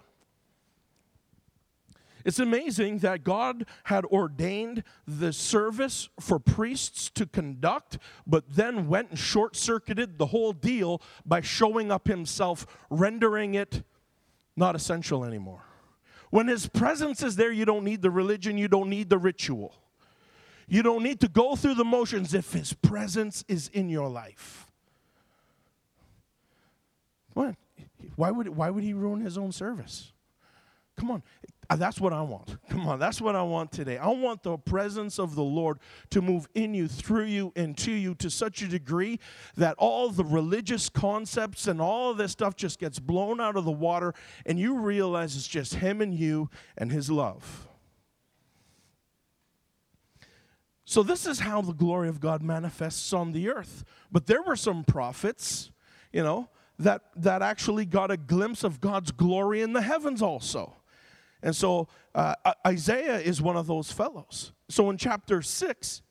It's 2.26 2.40
amazing 2.40 2.98
that 2.98 3.22
God 3.22 3.64
had 3.84 4.04
ordained 4.04 4.82
the 5.06 5.32
service 5.32 6.08
for 6.18 6.40
priests 6.40 7.08
to 7.10 7.24
conduct, 7.24 7.98
but 8.26 8.44
then 8.50 8.88
went 8.88 9.10
and 9.10 9.18
short 9.18 9.54
circuited 9.54 10.18
the 10.18 10.26
whole 10.26 10.52
deal 10.52 11.00
by 11.24 11.40
showing 11.40 11.92
up 11.92 12.08
himself, 12.08 12.66
rendering 12.90 13.54
it 13.54 13.84
not 14.56 14.74
essential 14.74 15.24
anymore. 15.24 15.62
When 16.30 16.48
His 16.48 16.66
presence 16.66 17.22
is 17.22 17.36
there, 17.36 17.52
you 17.52 17.64
don't 17.64 17.84
need 17.84 18.02
the 18.02 18.10
religion, 18.10 18.58
you 18.58 18.66
don't 18.66 18.90
need 18.90 19.08
the 19.08 19.18
ritual. 19.18 19.76
You 20.66 20.82
don't 20.82 21.04
need 21.04 21.20
to 21.20 21.28
go 21.28 21.54
through 21.54 21.74
the 21.74 21.84
motions 21.84 22.34
if 22.34 22.52
His 22.52 22.72
presence 22.72 23.44
is 23.46 23.68
in 23.68 23.88
your 23.88 24.08
life. 24.08 24.66
What? 27.34 27.54
Why 28.16 28.32
would, 28.32 28.48
why 28.48 28.70
would 28.70 28.82
He 28.82 28.94
ruin 28.94 29.20
His 29.20 29.38
own 29.38 29.52
service? 29.52 30.12
Come 30.96 31.10
on. 31.10 31.22
Uh, 31.68 31.76
that's 31.76 32.00
what 32.00 32.12
I 32.12 32.22
want. 32.22 32.56
Come 32.70 32.86
on, 32.86 32.98
that's 32.98 33.20
what 33.20 33.34
I 33.34 33.42
want 33.42 33.72
today. 33.72 33.98
I 33.98 34.08
want 34.08 34.42
the 34.42 34.56
presence 34.56 35.18
of 35.18 35.34
the 35.34 35.42
Lord 35.42 35.78
to 36.10 36.22
move 36.22 36.48
in 36.54 36.74
you, 36.74 36.86
through 36.86 37.24
you, 37.24 37.52
and 37.56 37.76
to 37.78 37.92
you 37.92 38.14
to 38.16 38.30
such 38.30 38.62
a 38.62 38.68
degree 38.68 39.18
that 39.56 39.74
all 39.78 40.10
the 40.10 40.24
religious 40.24 40.88
concepts 40.88 41.66
and 41.66 41.80
all 41.80 42.14
this 42.14 42.32
stuff 42.32 42.56
just 42.56 42.78
gets 42.78 42.98
blown 42.98 43.40
out 43.40 43.56
of 43.56 43.64
the 43.64 43.70
water 43.70 44.14
and 44.44 44.58
you 44.58 44.78
realize 44.78 45.36
it's 45.36 45.48
just 45.48 45.74
Him 45.74 46.00
and 46.00 46.14
you 46.14 46.50
and 46.78 46.92
His 46.92 47.10
love. 47.10 47.66
So, 50.88 51.02
this 51.02 51.26
is 51.26 51.40
how 51.40 51.62
the 51.62 51.72
glory 51.72 52.08
of 52.08 52.20
God 52.20 52.42
manifests 52.42 53.12
on 53.12 53.32
the 53.32 53.48
earth. 53.48 53.84
But 54.12 54.26
there 54.26 54.40
were 54.40 54.54
some 54.54 54.84
prophets, 54.84 55.72
you 56.12 56.22
know, 56.22 56.48
that, 56.78 57.02
that 57.16 57.42
actually 57.42 57.86
got 57.86 58.12
a 58.12 58.16
glimpse 58.16 58.62
of 58.62 58.80
God's 58.80 59.10
glory 59.10 59.62
in 59.62 59.72
the 59.72 59.82
heavens 59.82 60.22
also. 60.22 60.76
And 61.46 61.54
so 61.54 61.86
uh, 62.12 62.34
Isaiah 62.66 63.20
is 63.20 63.40
one 63.40 63.56
of 63.56 63.68
those 63.68 63.92
fellows. 63.92 64.50
So 64.68 64.90
in 64.90 64.98
chapter 64.98 65.42
6, 65.42 66.02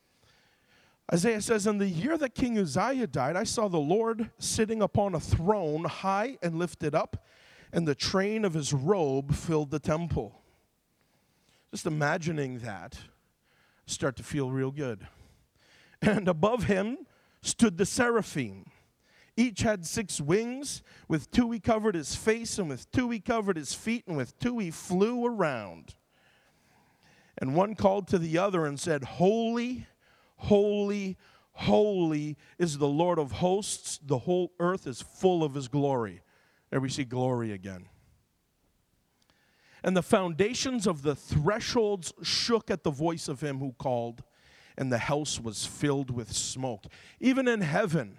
Isaiah 1.13 1.41
says, 1.41 1.67
In 1.67 1.77
the 1.77 1.89
year 1.89 2.17
that 2.17 2.35
King 2.35 2.57
Uzziah 2.57 3.07
died, 3.07 3.35
I 3.35 3.43
saw 3.43 3.67
the 3.67 3.77
Lord 3.77 4.31
sitting 4.39 4.81
upon 4.81 5.13
a 5.13 5.19
throne, 5.19 5.83
high 5.83 6.37
and 6.41 6.57
lifted 6.57 6.95
up, 6.95 7.25
and 7.73 7.85
the 7.85 7.93
train 7.93 8.45
of 8.45 8.53
his 8.53 8.71
robe 8.71 9.35
filled 9.35 9.71
the 9.71 9.79
temple. 9.79 10.41
Just 11.69 11.85
imagining 11.85 12.59
that, 12.59 12.97
start 13.87 14.15
to 14.15 14.23
feel 14.23 14.49
real 14.49 14.71
good. 14.71 15.05
And 16.01 16.29
above 16.29 16.63
him 16.63 16.99
stood 17.41 17.77
the 17.77 17.85
seraphim. 17.85 18.71
Each 19.37 19.61
had 19.61 19.85
six 19.85 20.21
wings. 20.21 20.81
With 21.07 21.29
two 21.31 21.51
he 21.51 21.59
covered 21.59 21.95
his 21.95 22.15
face, 22.15 22.57
and 22.57 22.69
with 22.69 22.89
two 22.91 23.09
he 23.09 23.19
covered 23.19 23.57
his 23.57 23.73
feet, 23.73 24.05
and 24.07 24.15
with 24.15 24.37
two 24.39 24.59
he 24.59 24.71
flew 24.71 25.25
around. 25.25 25.95
And 27.37 27.55
one 27.55 27.75
called 27.75 28.07
to 28.09 28.17
the 28.17 28.37
other 28.37 28.65
and 28.65 28.79
said, 28.79 29.03
Holy, 29.03 29.87
holy, 30.37 31.17
holy 31.51 32.37
is 32.57 32.77
the 32.77 32.87
Lord 32.87 33.19
of 33.19 33.33
hosts. 33.33 33.99
The 34.01 34.19
whole 34.19 34.53
earth 34.59 34.87
is 34.87 35.01
full 35.01 35.43
of 35.43 35.53
his 35.53 35.67
glory. 35.67 36.21
There 36.69 36.79
we 36.79 36.89
see 36.89 37.03
glory 37.03 37.51
again. 37.51 37.87
And 39.83 39.95
the 39.95 40.01
foundations 40.01 40.87
of 40.87 41.03
the 41.03 41.15
thresholds 41.15 42.13
shook 42.23 42.71
at 42.71 42.83
the 42.83 42.89
voice 42.89 43.27
of 43.27 43.41
him 43.41 43.59
who 43.59 43.73
called, 43.73 44.23
and 44.77 44.91
the 44.91 44.97
house 44.97 45.39
was 45.39 45.65
filled 45.65 46.09
with 46.09 46.33
smoke. 46.33 46.85
Even 47.19 47.47
in 47.47 47.61
heaven, 47.61 48.17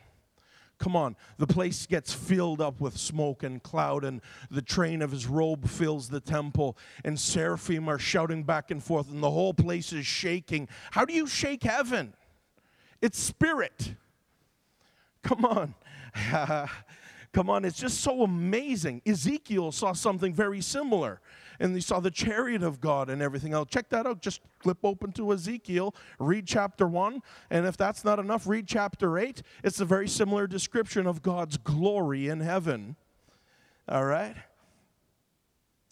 Come 0.78 0.95
on, 0.95 1.16
the 1.38 1.47
place 1.47 1.87
gets 1.87 2.12
filled 2.12 2.61
up 2.61 2.80
with 2.80 2.99
smoke 2.99 3.42
and 3.42 3.62
cloud, 3.62 4.04
and 4.04 4.21
the 4.50 4.61
train 4.61 5.00
of 5.00 5.11
his 5.11 5.26
robe 5.26 5.66
fills 5.66 6.09
the 6.09 6.21
temple, 6.21 6.76
and 7.04 7.18
seraphim 7.18 7.88
are 7.88 7.99
shouting 7.99 8.42
back 8.42 8.71
and 8.71 8.83
forth, 8.83 9.11
and 9.11 9.23
the 9.23 9.30
whole 9.30 9.54
place 9.54 9.92
is 9.92 10.06
shaking. 10.06 10.68
How 10.90 11.06
do 11.06 11.14
you 11.14 11.26
shake 11.26 11.62
heaven? 11.62 12.12
It's 13.00 13.18
spirit. 13.18 13.95
Come 15.23 15.45
on. 15.45 15.75
Come 17.33 17.50
on, 17.50 17.64
it's 17.64 17.78
just 17.78 18.00
so 18.00 18.23
amazing. 18.23 19.02
Ezekiel 19.06 19.73
saw 19.73 19.92
something 19.92 20.33
very 20.33 20.61
similar 20.61 21.21
and 21.58 21.75
he 21.75 21.80
saw 21.80 22.00
the 22.00 22.10
chariot 22.10 22.62
of 22.62 22.80
God 22.80 23.10
and 23.10 23.22
everything 23.22 23.52
else. 23.52 23.68
Check 23.70 23.88
that 23.90 24.06
out. 24.06 24.20
Just 24.20 24.40
flip 24.60 24.78
open 24.84 25.12
to 25.12 25.32
Ezekiel, 25.32 25.94
read 26.18 26.46
chapter 26.46 26.86
1, 26.86 27.22
and 27.50 27.66
if 27.66 27.76
that's 27.76 28.04
not 28.04 28.18
enough, 28.18 28.46
read 28.46 28.66
chapter 28.66 29.18
8. 29.18 29.42
It's 29.64 29.80
a 29.80 29.84
very 29.84 30.08
similar 30.08 30.46
description 30.46 31.06
of 31.06 31.22
God's 31.22 31.56
glory 31.56 32.28
in 32.28 32.40
heaven. 32.40 32.96
All 33.88 34.04
right? 34.04 34.36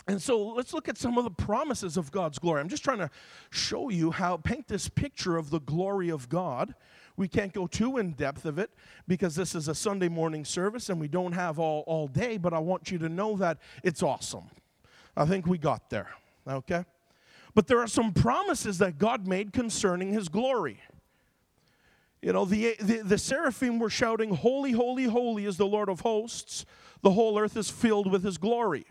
And 0.06 0.20
so 0.20 0.48
let's 0.48 0.74
look 0.74 0.88
at 0.88 0.98
some 0.98 1.16
of 1.16 1.24
the 1.24 1.30
promises 1.30 1.96
of 1.96 2.10
God's 2.12 2.38
glory. 2.38 2.60
I'm 2.60 2.68
just 2.68 2.84
trying 2.84 2.98
to 2.98 3.10
show 3.50 3.88
you 3.88 4.10
how, 4.10 4.36
paint 4.36 4.68
this 4.68 4.88
picture 4.88 5.36
of 5.38 5.48
the 5.48 5.60
glory 5.60 6.10
of 6.10 6.28
God. 6.28 6.74
We 7.16 7.26
can't 7.26 7.52
go 7.52 7.66
too 7.66 7.96
in 7.96 8.12
depth 8.12 8.44
of 8.44 8.58
it 8.58 8.70
because 9.08 9.34
this 9.34 9.54
is 9.54 9.68
a 9.68 9.74
Sunday 9.74 10.08
morning 10.08 10.44
service 10.44 10.90
and 10.90 11.00
we 11.00 11.08
don't 11.08 11.32
have 11.32 11.58
all, 11.58 11.84
all 11.86 12.06
day, 12.06 12.36
but 12.36 12.52
I 12.52 12.58
want 12.58 12.90
you 12.90 12.98
to 12.98 13.08
know 13.08 13.36
that 13.36 13.58
it's 13.82 14.02
awesome. 14.02 14.50
I 15.16 15.24
think 15.24 15.46
we 15.46 15.58
got 15.58 15.90
there, 15.90 16.10
okay? 16.48 16.84
But 17.54 17.68
there 17.68 17.78
are 17.78 17.86
some 17.86 18.12
promises 18.12 18.78
that 18.78 18.98
God 18.98 19.26
made 19.26 19.52
concerning 19.52 20.12
his 20.12 20.28
glory. 20.28 20.80
You 22.20 22.32
know, 22.32 22.44
the, 22.44 22.74
the, 22.80 23.02
the, 23.02 23.18
seraphim 23.18 23.78
were 23.78 23.90
shouting, 23.90 24.34
Holy, 24.34 24.72
holy, 24.72 25.04
holy 25.04 25.44
is 25.44 25.56
the 25.56 25.66
Lord 25.66 25.88
of 25.88 26.00
hosts. 26.00 26.64
The 27.02 27.10
whole 27.10 27.38
earth 27.38 27.56
is 27.56 27.70
filled 27.70 28.10
with 28.10 28.24
his 28.24 28.38
glory. 28.38 28.86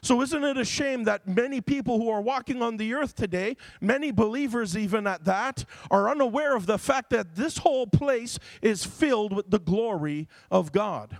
So, 0.00 0.22
isn't 0.22 0.44
it 0.44 0.56
a 0.56 0.64
shame 0.64 1.04
that 1.04 1.26
many 1.26 1.60
people 1.60 1.98
who 1.98 2.08
are 2.08 2.20
walking 2.20 2.62
on 2.62 2.76
the 2.76 2.94
earth 2.94 3.14
today, 3.14 3.56
many 3.80 4.12
believers 4.12 4.76
even 4.76 5.06
at 5.06 5.24
that, 5.24 5.64
are 5.90 6.08
unaware 6.08 6.56
of 6.56 6.66
the 6.66 6.78
fact 6.78 7.10
that 7.10 7.34
this 7.34 7.58
whole 7.58 7.86
place 7.86 8.38
is 8.62 8.84
filled 8.84 9.34
with 9.34 9.50
the 9.50 9.58
glory 9.58 10.28
of 10.50 10.72
God? 10.72 11.18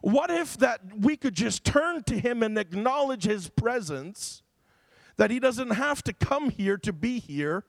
What 0.00 0.30
if 0.30 0.56
that 0.58 0.80
we 0.98 1.16
could 1.16 1.34
just 1.34 1.64
turn 1.64 2.02
to 2.04 2.18
him 2.18 2.42
and 2.42 2.58
acknowledge 2.58 3.24
his 3.24 3.48
presence? 3.48 4.42
That 5.16 5.30
he 5.30 5.40
doesn't 5.40 5.70
have 5.70 6.02
to 6.04 6.12
come 6.12 6.50
here 6.50 6.76
to 6.78 6.92
be 6.92 7.18
here. 7.18 7.64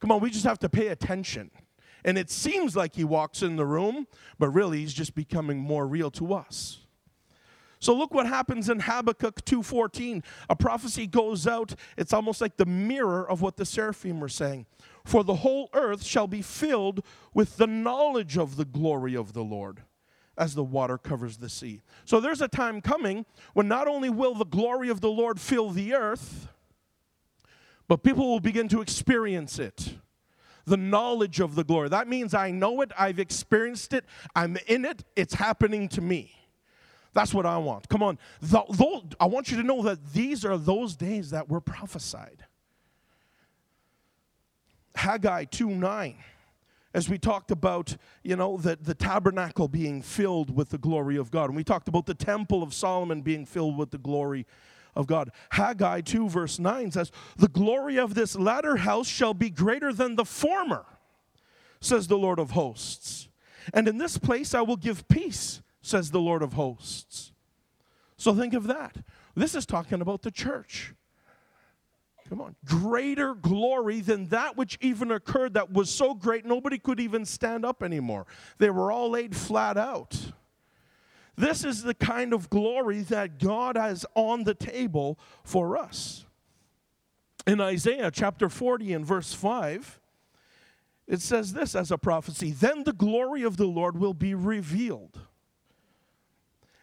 Come 0.00 0.12
on, 0.12 0.20
we 0.20 0.30
just 0.30 0.44
have 0.44 0.58
to 0.60 0.68
pay 0.68 0.88
attention. 0.88 1.50
And 2.04 2.18
it 2.18 2.30
seems 2.30 2.76
like 2.76 2.94
he 2.94 3.04
walks 3.04 3.42
in 3.42 3.56
the 3.56 3.64
room, 3.64 4.06
but 4.38 4.50
really 4.50 4.78
he's 4.78 4.94
just 4.94 5.14
becoming 5.14 5.58
more 5.58 5.86
real 5.86 6.10
to 6.12 6.34
us. 6.34 6.80
So 7.80 7.94
look 7.94 8.14
what 8.14 8.26
happens 8.26 8.70
in 8.70 8.80
Habakkuk 8.80 9.44
2:14. 9.44 10.22
A 10.48 10.56
prophecy 10.56 11.06
goes 11.06 11.46
out. 11.46 11.74
It's 11.98 12.12
almost 12.12 12.40
like 12.40 12.56
the 12.56 12.66
mirror 12.66 13.28
of 13.28 13.42
what 13.42 13.56
the 13.56 13.66
seraphim 13.66 14.20
were 14.20 14.28
saying. 14.28 14.66
For 15.04 15.22
the 15.22 15.36
whole 15.36 15.68
earth 15.74 16.02
shall 16.02 16.26
be 16.26 16.40
filled 16.40 17.04
with 17.34 17.56
the 17.58 17.66
knowledge 17.66 18.38
of 18.38 18.56
the 18.56 18.64
glory 18.64 19.14
of 19.14 19.34
the 19.34 19.44
Lord. 19.44 19.83
As 20.36 20.54
the 20.54 20.64
water 20.64 20.98
covers 20.98 21.36
the 21.36 21.48
sea. 21.48 21.80
So 22.04 22.20
there's 22.20 22.40
a 22.40 22.48
time 22.48 22.80
coming 22.80 23.24
when 23.52 23.68
not 23.68 23.88
only 23.88 24.10
will 24.10 24.34
the 24.34 24.44
glory 24.44 24.88
of 24.88 25.00
the 25.00 25.10
Lord 25.10 25.40
fill 25.40 25.70
the 25.70 25.94
earth, 25.94 26.48
but 27.86 28.02
people 28.02 28.28
will 28.28 28.40
begin 28.40 28.68
to 28.68 28.80
experience 28.80 29.58
it. 29.58 29.94
The 30.66 30.76
knowledge 30.76 31.40
of 31.40 31.54
the 31.54 31.64
glory. 31.64 31.90
That 31.90 32.08
means 32.08 32.32
I 32.32 32.50
know 32.50 32.80
it, 32.80 32.90
I've 32.98 33.18
experienced 33.18 33.92
it, 33.92 34.04
I'm 34.34 34.56
in 34.66 34.84
it, 34.84 35.04
it's 35.14 35.34
happening 35.34 35.88
to 35.90 36.00
me. 36.00 36.34
That's 37.12 37.32
what 37.32 37.46
I 37.46 37.58
want. 37.58 37.88
Come 37.88 38.02
on. 38.02 38.18
The, 38.40 38.62
the, 38.70 39.16
I 39.20 39.26
want 39.26 39.50
you 39.50 39.56
to 39.58 39.62
know 39.62 39.82
that 39.82 40.12
these 40.12 40.44
are 40.44 40.58
those 40.58 40.96
days 40.96 41.30
that 41.30 41.48
were 41.48 41.60
prophesied. 41.60 42.44
Haggai 44.96 45.44
2 45.44 45.68
9 45.68 46.16
as 46.94 47.08
we 47.08 47.18
talked 47.18 47.50
about, 47.50 47.96
you 48.22 48.36
know, 48.36 48.56
the, 48.56 48.78
the 48.80 48.94
tabernacle 48.94 49.66
being 49.66 50.00
filled 50.00 50.54
with 50.54 50.70
the 50.70 50.78
glory 50.78 51.16
of 51.16 51.30
God. 51.30 51.46
And 51.46 51.56
we 51.56 51.64
talked 51.64 51.88
about 51.88 52.06
the 52.06 52.14
temple 52.14 52.62
of 52.62 52.72
Solomon 52.72 53.20
being 53.20 53.44
filled 53.44 53.76
with 53.76 53.90
the 53.90 53.98
glory 53.98 54.46
of 54.94 55.08
God. 55.08 55.30
Haggai 55.50 56.02
2, 56.02 56.28
verse 56.28 56.60
9 56.60 56.92
says, 56.92 57.10
The 57.36 57.48
glory 57.48 57.98
of 57.98 58.14
this 58.14 58.36
latter 58.36 58.76
house 58.76 59.08
shall 59.08 59.34
be 59.34 59.50
greater 59.50 59.92
than 59.92 60.14
the 60.14 60.24
former, 60.24 60.86
says 61.80 62.06
the 62.06 62.16
Lord 62.18 62.38
of 62.38 62.52
hosts. 62.52 63.28
And 63.72 63.88
in 63.88 63.98
this 63.98 64.16
place 64.16 64.54
I 64.54 64.60
will 64.60 64.76
give 64.76 65.08
peace, 65.08 65.62
says 65.82 66.12
the 66.12 66.20
Lord 66.20 66.42
of 66.42 66.52
hosts. 66.52 67.32
So 68.16 68.34
think 68.34 68.54
of 68.54 68.68
that. 68.68 68.98
This 69.34 69.56
is 69.56 69.66
talking 69.66 70.00
about 70.00 70.22
the 70.22 70.30
church. 70.30 70.94
Come 72.34 72.40
on. 72.40 72.56
Greater 72.64 73.36
glory 73.36 74.00
than 74.00 74.26
that 74.30 74.56
which 74.56 74.76
even 74.80 75.12
occurred 75.12 75.54
that 75.54 75.72
was 75.72 75.88
so 75.88 76.14
great 76.14 76.44
nobody 76.44 76.78
could 76.78 76.98
even 76.98 77.24
stand 77.24 77.64
up 77.64 77.80
anymore. 77.80 78.26
They 78.58 78.70
were 78.70 78.90
all 78.90 79.10
laid 79.10 79.36
flat 79.36 79.76
out. 79.76 80.32
This 81.36 81.64
is 81.64 81.84
the 81.84 81.94
kind 81.94 82.32
of 82.32 82.50
glory 82.50 83.02
that 83.02 83.38
God 83.38 83.76
has 83.76 84.04
on 84.16 84.42
the 84.42 84.54
table 84.54 85.16
for 85.44 85.78
us. 85.78 86.26
In 87.46 87.60
Isaiah 87.60 88.10
chapter 88.10 88.48
40 88.48 88.94
and 88.94 89.06
verse 89.06 89.32
5, 89.32 90.00
it 91.06 91.20
says 91.20 91.52
this 91.52 91.76
as 91.76 91.92
a 91.92 91.98
prophecy 91.98 92.50
Then 92.50 92.82
the 92.82 92.92
glory 92.92 93.44
of 93.44 93.58
the 93.58 93.68
Lord 93.68 93.96
will 93.96 94.12
be 94.12 94.34
revealed, 94.34 95.20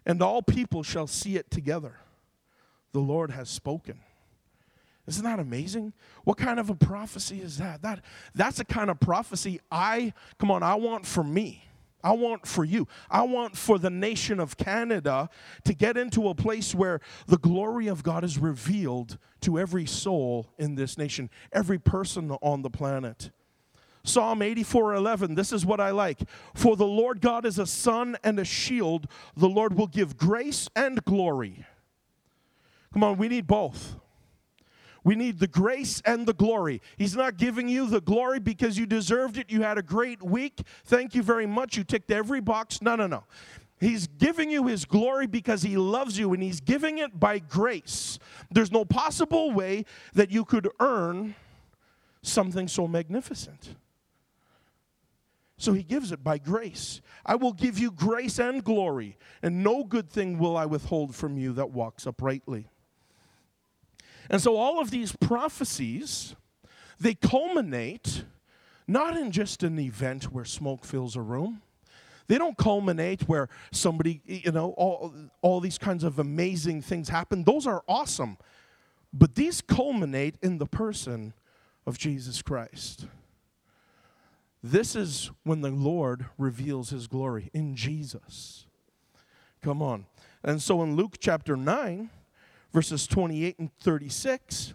and 0.05 0.21
all 0.21 0.41
people 0.41 0.81
shall 0.81 1.07
see 1.07 1.35
it 1.35 1.51
together. 1.51 1.97
The 2.93 3.01
Lord 3.01 3.31
has 3.31 3.49
spoken. 3.49 3.99
Isn't 5.07 5.23
that 5.23 5.39
amazing? 5.39 5.93
What 6.23 6.37
kind 6.37 6.59
of 6.59 6.69
a 6.69 6.75
prophecy 6.75 7.41
is 7.41 7.57
that? 7.57 7.81
That 7.81 8.01
that's 8.35 8.57
the 8.57 8.65
kind 8.65 8.89
of 8.89 8.99
prophecy 8.99 9.59
I 9.71 10.13
come 10.37 10.51
on, 10.51 10.63
I 10.63 10.75
want 10.75 11.05
for 11.05 11.23
me. 11.23 11.65
I 12.03 12.13
want 12.13 12.47
for 12.47 12.63
you. 12.63 12.87
I 13.09 13.23
want 13.23 13.55
for 13.55 13.77
the 13.77 13.89
nation 13.89 14.39
of 14.39 14.57
Canada 14.57 15.29
to 15.65 15.73
get 15.73 15.97
into 15.97 16.29
a 16.29 16.35
place 16.35 16.73
where 16.73 16.99
the 17.27 17.37
glory 17.37 17.87
of 17.87 18.03
God 18.03 18.23
is 18.23 18.39
revealed 18.39 19.17
to 19.41 19.59
every 19.59 19.85
soul 19.85 20.47
in 20.57 20.75
this 20.75 20.97
nation, 20.97 21.29
every 21.51 21.77
person 21.77 22.31
on 22.41 22.61
the 22.63 22.69
planet. 22.69 23.31
Psalm 24.03 24.41
84:11 24.41 25.35
This 25.35 25.53
is 25.53 25.65
what 25.65 25.79
I 25.79 25.91
like. 25.91 26.19
For 26.55 26.75
the 26.75 26.87
Lord 26.87 27.21
God 27.21 27.45
is 27.45 27.59
a 27.59 27.67
sun 27.67 28.17
and 28.23 28.39
a 28.39 28.45
shield. 28.45 29.07
The 29.35 29.49
Lord 29.49 29.77
will 29.77 29.87
give 29.87 30.17
grace 30.17 30.69
and 30.75 31.03
glory. 31.05 31.65
Come 32.93 33.03
on, 33.03 33.17
we 33.17 33.27
need 33.27 33.47
both. 33.47 33.95
We 35.03 35.15
need 35.15 35.39
the 35.39 35.47
grace 35.47 36.01
and 36.05 36.27
the 36.27 36.33
glory. 36.33 36.81
He's 36.97 37.15
not 37.15 37.37
giving 37.37 37.67
you 37.67 37.87
the 37.87 38.01
glory 38.01 38.39
because 38.39 38.77
you 38.77 38.85
deserved 38.85 39.37
it. 39.37 39.49
You 39.49 39.63
had 39.63 39.77
a 39.77 39.83
great 39.83 40.21
week. 40.21 40.61
Thank 40.85 41.15
you 41.15 41.23
very 41.23 41.47
much. 41.47 41.75
You 41.75 41.83
ticked 41.83 42.11
every 42.11 42.39
box. 42.39 42.81
No, 42.81 42.95
no, 42.95 43.07
no. 43.07 43.23
He's 43.79 44.05
giving 44.05 44.51
you 44.51 44.67
his 44.67 44.85
glory 44.85 45.25
because 45.25 45.63
he 45.63 45.75
loves 45.75 46.19
you 46.19 46.33
and 46.33 46.43
he's 46.43 46.61
giving 46.61 46.99
it 46.99 47.19
by 47.19 47.39
grace. 47.39 48.19
There's 48.51 48.71
no 48.71 48.85
possible 48.85 49.51
way 49.51 49.85
that 50.13 50.29
you 50.29 50.45
could 50.45 50.69
earn 50.79 51.33
something 52.21 52.67
so 52.67 52.87
magnificent. 52.87 53.75
So 55.57 55.73
he 55.73 55.81
gives 55.81 56.11
it 56.11 56.23
by 56.23 56.37
grace. 56.37 57.01
I 57.25 57.35
will 57.35 57.53
give 57.53 57.79
you 57.79 57.91
grace 57.91 58.39
and 58.39 58.63
glory, 58.63 59.17
and 59.43 59.63
no 59.63 59.83
good 59.83 60.09
thing 60.09 60.39
will 60.39 60.57
I 60.57 60.65
withhold 60.65 61.15
from 61.15 61.37
you 61.37 61.53
that 61.53 61.71
walks 61.71 62.07
uprightly. 62.07 62.67
And 64.31 64.41
so 64.41 64.55
all 64.55 64.79
of 64.79 64.89
these 64.89 65.11
prophecies, 65.11 66.35
they 66.99 67.13
culminate 67.13 68.23
not 68.87 69.17
in 69.17 69.29
just 69.29 69.61
an 69.61 69.77
event 69.77 70.31
where 70.31 70.45
smoke 70.45 70.85
fills 70.85 71.17
a 71.17 71.21
room. 71.21 71.61
They 72.27 72.37
don't 72.37 72.57
culminate 72.57 73.23
where 73.23 73.49
somebody, 73.73 74.21
you 74.25 74.53
know, 74.53 74.71
all, 74.77 75.13
all 75.41 75.59
these 75.59 75.77
kinds 75.77 76.05
of 76.05 76.17
amazing 76.17 76.81
things 76.81 77.09
happen. 77.09 77.43
Those 77.43 77.67
are 77.67 77.83
awesome. 77.89 78.37
But 79.13 79.35
these 79.35 79.59
culminate 79.59 80.35
in 80.41 80.57
the 80.57 80.65
person 80.65 81.33
of 81.85 81.97
Jesus 81.97 82.41
Christ. 82.41 83.07
This 84.63 84.95
is 84.95 85.29
when 85.43 85.59
the 85.59 85.71
Lord 85.71 86.27
reveals 86.37 86.91
his 86.91 87.07
glory 87.07 87.49
in 87.53 87.75
Jesus. 87.75 88.65
Come 89.61 89.81
on. 89.81 90.05
And 90.41 90.61
so 90.61 90.81
in 90.83 90.95
Luke 90.95 91.15
chapter 91.19 91.57
9, 91.57 92.09
verses 92.73 93.07
28 93.07 93.59
and 93.59 93.73
36, 93.79 94.73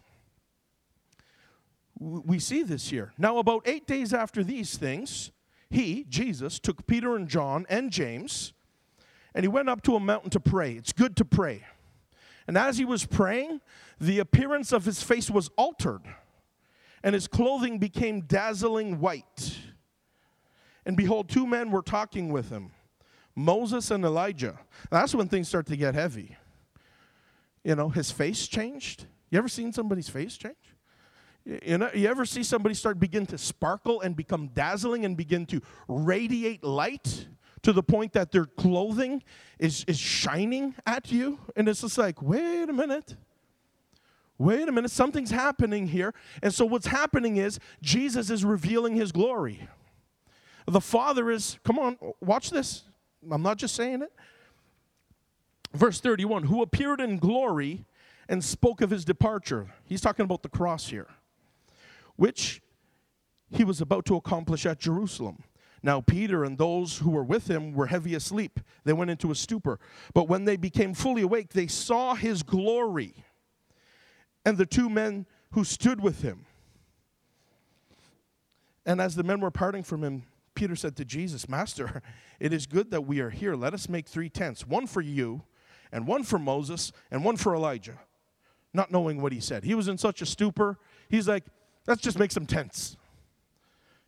we 1.99 2.39
see 2.39 2.63
this 2.63 2.91
here. 2.91 3.13
Now, 3.17 3.39
about 3.39 3.63
eight 3.67 3.87
days 3.87 4.13
after 4.13 4.45
these 4.45 4.77
things, 4.77 5.33
he, 5.71 6.05
Jesus, 6.09 6.59
took 6.59 6.87
Peter 6.87 7.17
and 7.17 7.29
John 7.29 7.65
and 7.69 7.91
James, 7.91 8.53
and 9.35 9.45
he 9.45 9.49
went 9.49 9.69
up 9.69 9.83
to 9.83 9.97
a 9.97 10.01
mountain 10.01 10.31
to 10.31 10.41
pray. 10.41 10.73
It's 10.73 10.93
good 10.93 11.17
to 11.17 11.25
pray. 11.25 11.65
And 12.47 12.57
as 12.57 12.79
he 12.79 12.85
was 12.85 13.05
praying, 13.05 13.61
the 13.99 14.19
appearance 14.19 14.73
of 14.73 14.85
his 14.85 15.03
face 15.03 15.31
was 15.31 15.49
altered, 15.57 16.03
and 17.03 17.15
his 17.15 17.27
clothing 17.27 17.79
became 17.79 18.23
dazzling 18.23 19.01
white. 19.01 19.59
And 20.85 20.97
behold, 20.97 21.29
two 21.29 21.47
men 21.47 21.71
were 21.71 21.83
talking 21.83 22.31
with 22.31 22.51
him 22.51 22.73
Moses 23.35 23.91
and 23.91 24.05
Elijah. 24.05 24.59
That's 24.91 25.15
when 25.15 25.29
things 25.29 25.49
start 25.49 25.67
to 25.67 25.77
get 25.77 25.95
heavy 25.95 26.37
you 27.67 27.75
know, 27.75 27.89
his 27.89 28.13
face 28.13 28.47
changed. 28.47 29.07
You 29.29 29.39
ever 29.39 29.49
seen 29.49 29.73
somebody's 29.73 30.09
face 30.09 30.37
change? 30.37 30.55
You 31.45 31.79
know, 31.79 31.91
you 31.93 32.07
ever 32.07 32.25
see 32.25 32.45
somebody 32.45 32.77
start 32.77 33.01
begin 33.01 33.27
to 33.27 33.39
sparkle 33.39 34.03
and 34.03 34.15
become 34.15 34.51
dazzling 34.55 35.05
and 35.05 35.17
begin 35.17 35.47
to 35.47 35.61
radiate 35.89 36.63
light 36.63 37.27
to 37.63 37.73
the 37.73 37.83
point 37.83 38.13
that 38.13 38.31
their 38.31 38.45
clothing 38.45 39.21
is, 39.59 39.85
is 39.89 39.99
shining 39.99 40.77
at 40.87 41.11
you? 41.11 41.41
And 41.57 41.69
it's 41.69 41.81
just 41.81 41.99
like, 41.99 42.23
wait 42.23 42.69
a 42.69 42.73
minute. 42.73 43.17
Wait 44.39 44.69
a 44.69 44.73
minute, 44.73 44.93
something's 44.93 45.33
happening 45.33 45.89
here. 45.89 46.15
And 46.45 46.55
so 46.55 46.65
what's 46.65 46.87
happening 46.87 47.37
is 47.37 47.59
Jesus 47.83 48.31
is 48.31 48.45
revealing 48.45 48.95
his 48.95 49.11
glory. 49.11 49.69
The 50.69 50.81
Father 50.81 51.33
is, 51.33 51.59
come 51.65 51.81
on, 51.81 51.97
watch 52.21 52.51
this. 52.51 52.85
I'm 53.29 53.43
not 53.43 53.57
just 53.57 53.75
saying 53.75 54.03
it. 54.03 54.13
Verse 55.73 56.01
31 56.01 56.45
Who 56.45 56.63
appeared 56.63 57.01
in 57.01 57.19
glory 57.19 57.85
and 58.29 58.43
spoke 58.43 58.81
of 58.81 58.91
his 58.91 59.05
departure. 59.05 59.69
He's 59.85 60.01
talking 60.01 60.25
about 60.25 60.43
the 60.43 60.49
cross 60.49 60.89
here, 60.89 61.09
which 62.17 62.61
he 63.51 63.65
was 63.65 63.81
about 63.81 64.05
to 64.07 64.17
accomplish 64.17 64.67
at 64.67 64.81
Jerusalem. 64.81 65.45
Now, 65.83 66.01
Peter 66.01 66.43
and 66.43 66.59
those 66.59 66.99
who 66.99 67.11
were 67.11 67.23
with 67.23 67.49
him 67.49 67.73
were 67.73 67.87
heavy 67.87 68.15
asleep. 68.15 68.59
They 68.85 68.93
went 68.93 69.11
into 69.11 69.31
a 69.31 69.37
stupor. 69.37 69.79
But 70.15 70.29
when 70.29 70.45
they 70.45 70.57
became 70.57 70.95
fully 70.95 71.23
awake, 71.23 71.51
they 71.51 71.69
saw 71.69 72.15
his 72.15 72.43
glory 72.43 73.15
and 74.45 74.59
the 74.59 74.67
two 74.67 74.89
men 74.89 75.27
who 75.53 75.65
stood 75.65 76.01
with 76.01 76.23
him. 76.23 76.47
And 78.85 79.01
as 79.01 79.15
the 79.15 79.25
men 79.25 79.41
were 79.41 79.51
parting 79.51 79.83
from 79.83 80.03
him, 80.03 80.25
Peter 80.55 80.77
said 80.77 80.97
to 80.97 81.05
Jesus, 81.05 81.49
Master, 81.49 82.03
it 82.41 82.53
is 82.53 82.67
good 82.67 82.91
that 82.91 83.03
we 83.03 83.21
are 83.21 83.31
here. 83.31 83.55
Let 83.55 83.75
us 83.75 83.89
make 83.89 84.09
three 84.09 84.29
tents 84.29 84.67
one 84.67 84.87
for 84.87 85.01
you 85.01 85.43
and 85.93 86.07
one 86.07 86.23
for 86.25 86.39
Moses, 86.39 86.93
and 87.11 87.25
one 87.25 87.37
for 87.37 87.55
Elijah, 87.55 87.99
not 88.73 88.91
knowing 88.91 89.21
what 89.21 89.33
he 89.33 89.41
said. 89.41 89.65
He 89.65 89.75
was 89.75 89.89
in 89.89 89.99
such 89.99 90.23
a 90.23 90.27
stupor. 90.27 90.79
He's 91.09 91.29
like, 91.29 91.45
let's 91.87 92.03
just 92.03 92.19
make 92.19 92.33
some 92.33 92.47
tents. 92.47 92.97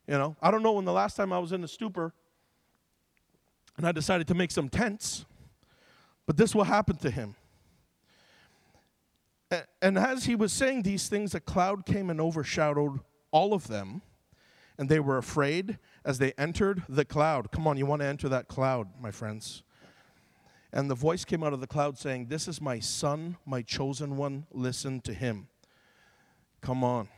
You 0.06 0.14
know, 0.14 0.36
I 0.40 0.50
don't 0.50 0.62
know 0.62 0.72
when 0.72 0.84
the 0.84 0.92
last 0.92 1.16
time 1.16 1.32
I 1.32 1.38
was 1.38 1.52
in 1.52 1.62
a 1.62 1.68
stupor 1.68 2.12
and 3.76 3.86
I 3.86 3.92
decided 3.92 4.26
to 4.28 4.34
make 4.34 4.50
some 4.50 4.68
tents, 4.68 5.24
but 6.26 6.36
this 6.36 6.54
will 6.54 6.64
happen 6.64 6.96
to 6.96 7.10
him. 7.10 7.36
And 9.80 9.96
as 9.98 10.24
he 10.24 10.34
was 10.34 10.52
saying 10.52 10.82
these 10.82 11.08
things, 11.08 11.34
a 11.34 11.40
cloud 11.40 11.86
came 11.86 12.10
and 12.10 12.20
overshadowed 12.20 13.00
all 13.30 13.54
of 13.54 13.68
them, 13.68 14.02
and 14.76 14.88
they 14.88 15.00
were 15.00 15.16
afraid 15.16 15.78
as 16.04 16.18
they 16.18 16.32
entered 16.36 16.82
the 16.88 17.04
cloud. 17.04 17.50
Come 17.50 17.66
on, 17.66 17.76
you 17.76 17.86
want 17.86 18.02
to 18.02 18.06
enter 18.06 18.28
that 18.28 18.48
cloud, 18.48 18.88
my 19.00 19.10
friends. 19.10 19.62
And 20.72 20.90
the 20.90 20.94
voice 20.94 21.24
came 21.24 21.42
out 21.42 21.52
of 21.52 21.60
the 21.60 21.66
cloud 21.66 21.98
saying, 21.98 22.26
This 22.26 22.46
is 22.46 22.60
my 22.60 22.78
son, 22.78 23.36
my 23.46 23.62
chosen 23.62 24.16
one, 24.16 24.46
listen 24.52 25.00
to 25.02 25.14
him. 25.14 25.48
Come 26.60 26.84
on. 26.84 27.08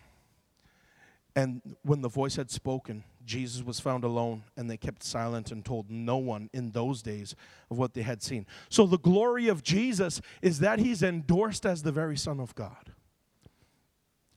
And 1.35 1.77
when 1.83 2.01
the 2.01 2.09
voice 2.09 2.37
had 2.37 2.51
spoken, 2.51 3.05
Jesus 3.25 3.63
was 3.63 3.79
found 3.79 4.03
alone, 4.03 4.45
and 4.57 4.69
they 4.69 4.77
kept 4.77 5.03
silent 5.03 5.53
and 5.53 5.65
told 5.65 5.91
no 5.91 6.17
one 6.17 6.51
in 6.53 6.73
those 6.73 7.03
days 7.03 7.37
of 7.71 7.79
what 7.79 7.95
they 7.95 8.03
had 8.03 8.23
seen. 8.23 8.47
So, 8.69 8.87
the 8.87 8.99
glory 8.99 9.49
of 9.49 9.63
Jesus 9.63 10.21
is 10.43 10.59
that 10.61 10.79
he's 10.79 11.03
endorsed 11.03 11.65
as 11.65 11.83
the 11.83 11.93
very 11.93 12.17
Son 12.17 12.41
of 12.41 12.55
God. 12.55 12.93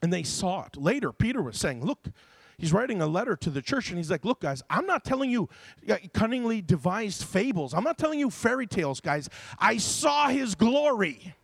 And 0.02 0.12
they 0.12 0.24
saw 0.24 0.66
it. 0.66 0.78
Later, 0.78 1.12
Peter 1.12 1.42
was 1.42 1.58
saying, 1.58 1.84
Look, 1.84 2.10
he's 2.58 2.74
writing 2.74 3.02
a 3.02 3.08
letter 3.08 3.36
to 3.36 3.50
the 3.50 3.62
church, 3.62 3.90
and 3.90 3.98
he's 3.98 4.12
like, 4.12 4.26
Look, 4.26 4.42
guys, 4.42 4.62
I'm 4.70 4.86
not 4.86 5.04
telling 5.04 5.30
you 5.30 5.50
uh, 5.90 5.98
cunningly 6.14 6.62
devised 6.62 7.24
fables. 7.24 7.74
I'm 7.74 7.84
not 7.84 7.98
telling 7.98 8.20
you 8.20 8.30
fairy 8.30 8.68
tales, 8.68 9.00
guys. 9.00 9.30
I 9.60 9.78
saw 9.78 10.30
his 10.30 10.56
glory. 10.56 11.36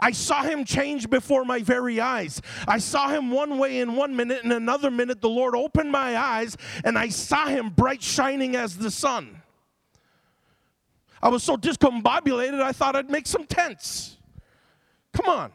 I 0.00 0.10
saw 0.10 0.42
him 0.42 0.64
change 0.64 1.08
before 1.08 1.44
my 1.44 1.60
very 1.60 2.00
eyes. 2.00 2.42
I 2.66 2.78
saw 2.78 3.08
him 3.08 3.30
one 3.30 3.58
way 3.58 3.80
in 3.80 3.94
one 3.94 4.16
minute, 4.16 4.42
and 4.42 4.52
another 4.52 4.90
minute, 4.90 5.20
the 5.20 5.28
Lord 5.28 5.54
opened 5.54 5.92
my 5.92 6.16
eyes, 6.16 6.56
and 6.84 6.98
I 6.98 7.08
saw 7.08 7.46
him 7.46 7.70
bright 7.70 8.02
shining 8.02 8.56
as 8.56 8.76
the 8.76 8.90
sun. 8.90 9.42
I 11.22 11.28
was 11.28 11.42
so 11.42 11.56
discombobulated, 11.56 12.60
I 12.60 12.72
thought 12.72 12.96
I'd 12.96 13.10
make 13.10 13.26
some 13.26 13.44
tents. 13.44 14.16
Come 15.12 15.26
on. 15.26 15.52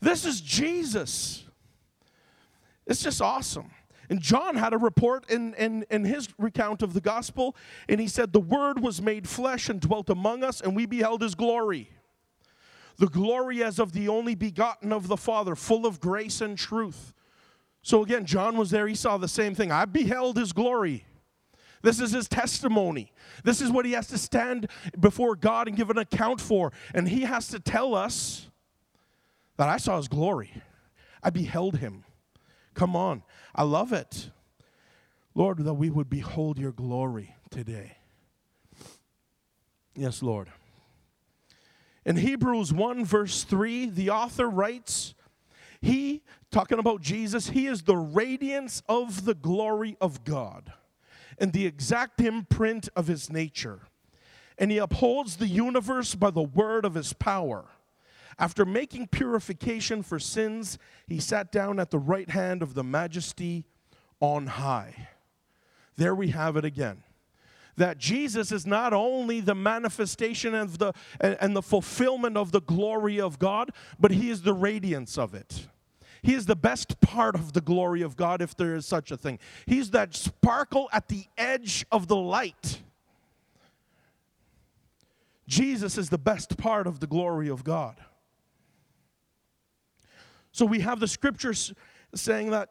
This 0.00 0.24
is 0.24 0.40
Jesus. 0.40 1.44
It's 2.86 3.02
just 3.02 3.22
awesome. 3.22 3.70
And 4.08 4.20
John 4.20 4.56
had 4.56 4.72
a 4.72 4.78
report 4.78 5.28
in, 5.30 5.54
in, 5.54 5.84
in 5.90 6.04
his 6.04 6.28
recount 6.38 6.82
of 6.82 6.92
the 6.94 7.00
gospel, 7.00 7.56
and 7.88 8.00
he 8.00 8.08
said, 8.08 8.32
The 8.32 8.40
Word 8.40 8.80
was 8.80 9.02
made 9.02 9.28
flesh 9.28 9.68
and 9.68 9.80
dwelt 9.80 10.10
among 10.10 10.42
us, 10.44 10.60
and 10.60 10.76
we 10.76 10.86
beheld 10.86 11.22
his 11.22 11.34
glory 11.34 11.90
the 12.98 13.06
glory 13.06 13.62
as 13.62 13.78
of 13.78 13.92
the 13.92 14.08
only 14.08 14.34
begotten 14.34 14.92
of 14.92 15.08
the 15.08 15.16
Father, 15.16 15.54
full 15.54 15.86
of 15.86 16.00
grace 16.00 16.40
and 16.40 16.56
truth. 16.56 17.12
So 17.82 18.02
again, 18.02 18.24
John 18.24 18.56
was 18.56 18.70
there, 18.70 18.88
he 18.88 18.94
saw 18.94 19.16
the 19.16 19.28
same 19.28 19.54
thing. 19.54 19.70
I 19.70 19.84
beheld 19.84 20.36
his 20.36 20.52
glory. 20.52 21.04
This 21.82 22.00
is 22.00 22.10
his 22.10 22.28
testimony. 22.28 23.12
This 23.44 23.60
is 23.60 23.70
what 23.70 23.84
he 23.84 23.92
has 23.92 24.08
to 24.08 24.18
stand 24.18 24.68
before 24.98 25.36
God 25.36 25.68
and 25.68 25.76
give 25.76 25.90
an 25.90 25.98
account 25.98 26.40
for. 26.40 26.72
And 26.94 27.08
he 27.08 27.22
has 27.22 27.48
to 27.48 27.60
tell 27.60 27.94
us 27.94 28.48
that 29.56 29.68
I 29.68 29.76
saw 29.76 29.98
his 29.98 30.08
glory. 30.08 30.52
I 31.22 31.30
beheld 31.30 31.76
him. 31.76 32.04
Come 32.76 32.94
on. 32.94 33.22
I 33.54 33.62
love 33.64 33.92
it. 33.92 34.30
Lord, 35.34 35.58
that 35.64 35.74
we 35.74 35.90
would 35.90 36.08
behold 36.08 36.58
your 36.58 36.72
glory 36.72 37.34
today. 37.50 37.96
Yes, 39.94 40.22
Lord. 40.22 40.52
In 42.04 42.16
Hebrews 42.16 42.72
1, 42.72 43.04
verse 43.04 43.44
3, 43.44 43.86
the 43.86 44.10
author 44.10 44.48
writes, 44.48 45.14
He, 45.80 46.22
talking 46.50 46.78
about 46.78 47.00
Jesus, 47.00 47.48
He 47.48 47.66
is 47.66 47.82
the 47.82 47.96
radiance 47.96 48.82
of 48.88 49.24
the 49.24 49.34
glory 49.34 49.96
of 49.98 50.22
God 50.22 50.72
and 51.38 51.52
the 51.52 51.66
exact 51.66 52.20
imprint 52.20 52.90
of 52.94 53.06
His 53.06 53.30
nature. 53.30 53.80
And 54.58 54.70
He 54.70 54.76
upholds 54.76 55.36
the 55.36 55.48
universe 55.48 56.14
by 56.14 56.30
the 56.30 56.42
word 56.42 56.84
of 56.84 56.94
His 56.94 57.14
power. 57.14 57.64
After 58.38 58.64
making 58.64 59.08
purification 59.08 60.02
for 60.02 60.18
sins, 60.18 60.78
He 61.06 61.20
sat 61.20 61.50
down 61.50 61.80
at 61.80 61.90
the 61.90 61.98
right 61.98 62.28
hand 62.28 62.62
of 62.62 62.74
the 62.74 62.84
majesty 62.84 63.64
on 64.20 64.46
high. 64.46 65.08
There 65.96 66.14
we 66.14 66.28
have 66.28 66.56
it 66.56 66.64
again 66.64 67.02
that 67.76 67.98
Jesus 67.98 68.52
is 68.52 68.66
not 68.66 68.92
only 68.92 69.40
the 69.40 69.54
manifestation 69.54 70.54
of 70.54 70.78
the 70.78 70.92
and, 71.20 71.36
and 71.40 71.56
the 71.56 71.62
fulfillment 71.62 72.36
of 72.36 72.52
the 72.52 72.60
glory 72.60 73.20
of 73.20 73.38
God, 73.38 73.70
but 73.98 74.10
he 74.10 74.30
is 74.30 74.42
the 74.42 74.54
radiance 74.54 75.18
of 75.18 75.34
it. 75.34 75.68
He 76.22 76.34
is 76.34 76.46
the 76.46 76.56
best 76.56 77.00
part 77.00 77.34
of 77.34 77.52
the 77.52 77.60
glory 77.60 78.02
of 78.02 78.16
God, 78.16 78.42
if 78.42 78.56
there 78.56 78.74
is 78.74 78.86
such 78.86 79.10
a 79.10 79.16
thing. 79.16 79.38
He's 79.66 79.90
that 79.92 80.14
sparkle 80.14 80.88
at 80.92 81.08
the 81.08 81.26
edge 81.38 81.86
of 81.92 82.08
the 82.08 82.16
light. 82.16 82.80
Jesus 85.46 85.96
is 85.96 86.08
the 86.10 86.18
best 86.18 86.56
part 86.56 86.88
of 86.88 86.98
the 86.98 87.06
glory 87.06 87.48
of 87.48 87.62
God. 87.62 87.96
So 90.56 90.64
we 90.64 90.80
have 90.80 91.00
the 91.00 91.06
scriptures 91.06 91.74
saying 92.14 92.52
that 92.52 92.70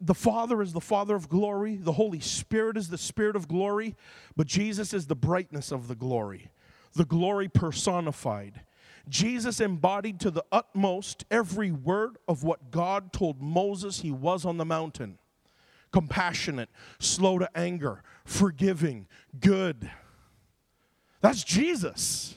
the 0.00 0.12
Father 0.12 0.60
is 0.60 0.72
the 0.72 0.80
Father 0.80 1.14
of 1.14 1.28
glory, 1.28 1.76
the 1.76 1.92
Holy 1.92 2.18
Spirit 2.18 2.76
is 2.76 2.88
the 2.88 2.98
Spirit 2.98 3.36
of 3.36 3.46
glory, 3.46 3.94
but 4.36 4.48
Jesus 4.48 4.92
is 4.92 5.06
the 5.06 5.14
brightness 5.14 5.70
of 5.70 5.86
the 5.86 5.94
glory, 5.94 6.50
the 6.94 7.04
glory 7.04 7.46
personified. 7.46 8.62
Jesus 9.08 9.60
embodied 9.60 10.18
to 10.18 10.32
the 10.32 10.44
utmost 10.50 11.24
every 11.30 11.70
word 11.70 12.18
of 12.26 12.42
what 12.42 12.72
God 12.72 13.12
told 13.12 13.40
Moses 13.40 14.00
he 14.00 14.10
was 14.10 14.44
on 14.44 14.56
the 14.56 14.64
mountain 14.64 15.20
compassionate, 15.92 16.70
slow 16.98 17.38
to 17.38 17.48
anger, 17.56 18.02
forgiving, 18.24 19.06
good. 19.38 19.88
That's 21.20 21.44
Jesus. 21.44 22.36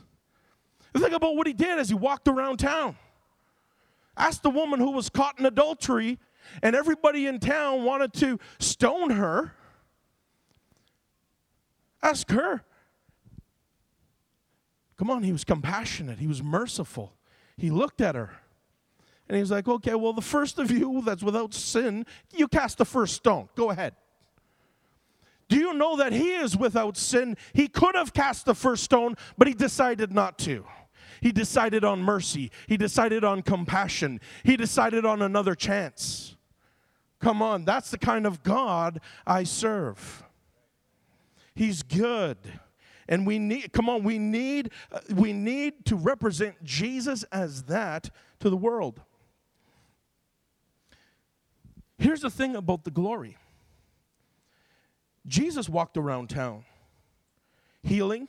Think 0.95 1.13
about 1.13 1.35
what 1.35 1.47
he 1.47 1.53
did 1.53 1.79
as 1.79 1.89
he 1.89 1.95
walked 1.95 2.27
around 2.27 2.57
town. 2.57 2.97
Ask 4.15 4.41
the 4.41 4.49
woman 4.49 4.79
who 4.79 4.91
was 4.91 5.09
caught 5.09 5.39
in 5.39 5.45
adultery 5.45 6.19
and 6.61 6.75
everybody 6.75 7.25
in 7.27 7.39
town 7.39 7.83
wanted 7.83 8.13
to 8.13 8.39
stone 8.59 9.11
her. 9.11 9.53
Ask 12.01 12.29
her. 12.31 12.63
Come 14.97 15.09
on, 15.09 15.23
he 15.23 15.31
was 15.31 15.43
compassionate, 15.43 16.19
he 16.19 16.27
was 16.27 16.43
merciful. 16.43 17.13
He 17.57 17.69
looked 17.69 18.01
at 18.01 18.15
her 18.15 18.31
and 19.27 19.37
he's 19.37 19.51
like, 19.51 19.67
okay, 19.67 19.95
well, 19.95 20.13
the 20.13 20.21
first 20.21 20.59
of 20.59 20.69
you 20.69 21.01
that's 21.03 21.23
without 21.23 21.53
sin, 21.53 22.05
you 22.35 22.47
cast 22.47 22.77
the 22.77 22.85
first 22.85 23.15
stone. 23.15 23.49
Go 23.55 23.71
ahead. 23.71 23.95
Do 25.49 25.57
you 25.57 25.73
know 25.73 25.97
that 25.97 26.13
he 26.13 26.33
is 26.35 26.57
without 26.57 26.97
sin? 26.97 27.37
He 27.53 27.67
could 27.67 27.95
have 27.95 28.13
cast 28.13 28.45
the 28.45 28.55
first 28.55 28.83
stone, 28.83 29.15
but 29.37 29.47
he 29.47 29.53
decided 29.53 30.11
not 30.11 30.37
to. 30.39 30.65
He 31.23 31.31
decided 31.31 31.85
on 31.85 32.01
mercy. 32.01 32.51
He 32.67 32.75
decided 32.75 33.23
on 33.23 33.43
compassion. 33.43 34.19
He 34.43 34.57
decided 34.57 35.05
on 35.05 35.21
another 35.21 35.55
chance. 35.55 36.35
Come 37.21 37.41
on, 37.41 37.63
that's 37.63 37.91
the 37.91 37.97
kind 37.97 38.27
of 38.27 38.43
God 38.43 38.99
I 39.25 39.45
serve. 39.45 40.25
He's 41.55 41.81
good. 41.81 42.37
And 43.07 43.25
we 43.25 43.39
need 43.39 43.71
come 43.71 43.87
on, 43.87 44.03
we 44.03 44.17
need 44.17 44.71
uh, 44.91 44.99
we 45.15 45.31
need 45.31 45.85
to 45.85 45.95
represent 45.95 46.61
Jesus 46.61 47.23
as 47.31 47.63
that 47.63 48.09
to 48.41 48.49
the 48.49 48.57
world. 48.57 49.01
Here's 51.97 52.19
the 52.19 52.29
thing 52.29 52.53
about 52.57 52.83
the 52.83 52.91
glory. 52.91 53.37
Jesus 55.25 55.69
walked 55.69 55.95
around 55.95 56.29
town 56.29 56.65
healing, 57.81 58.27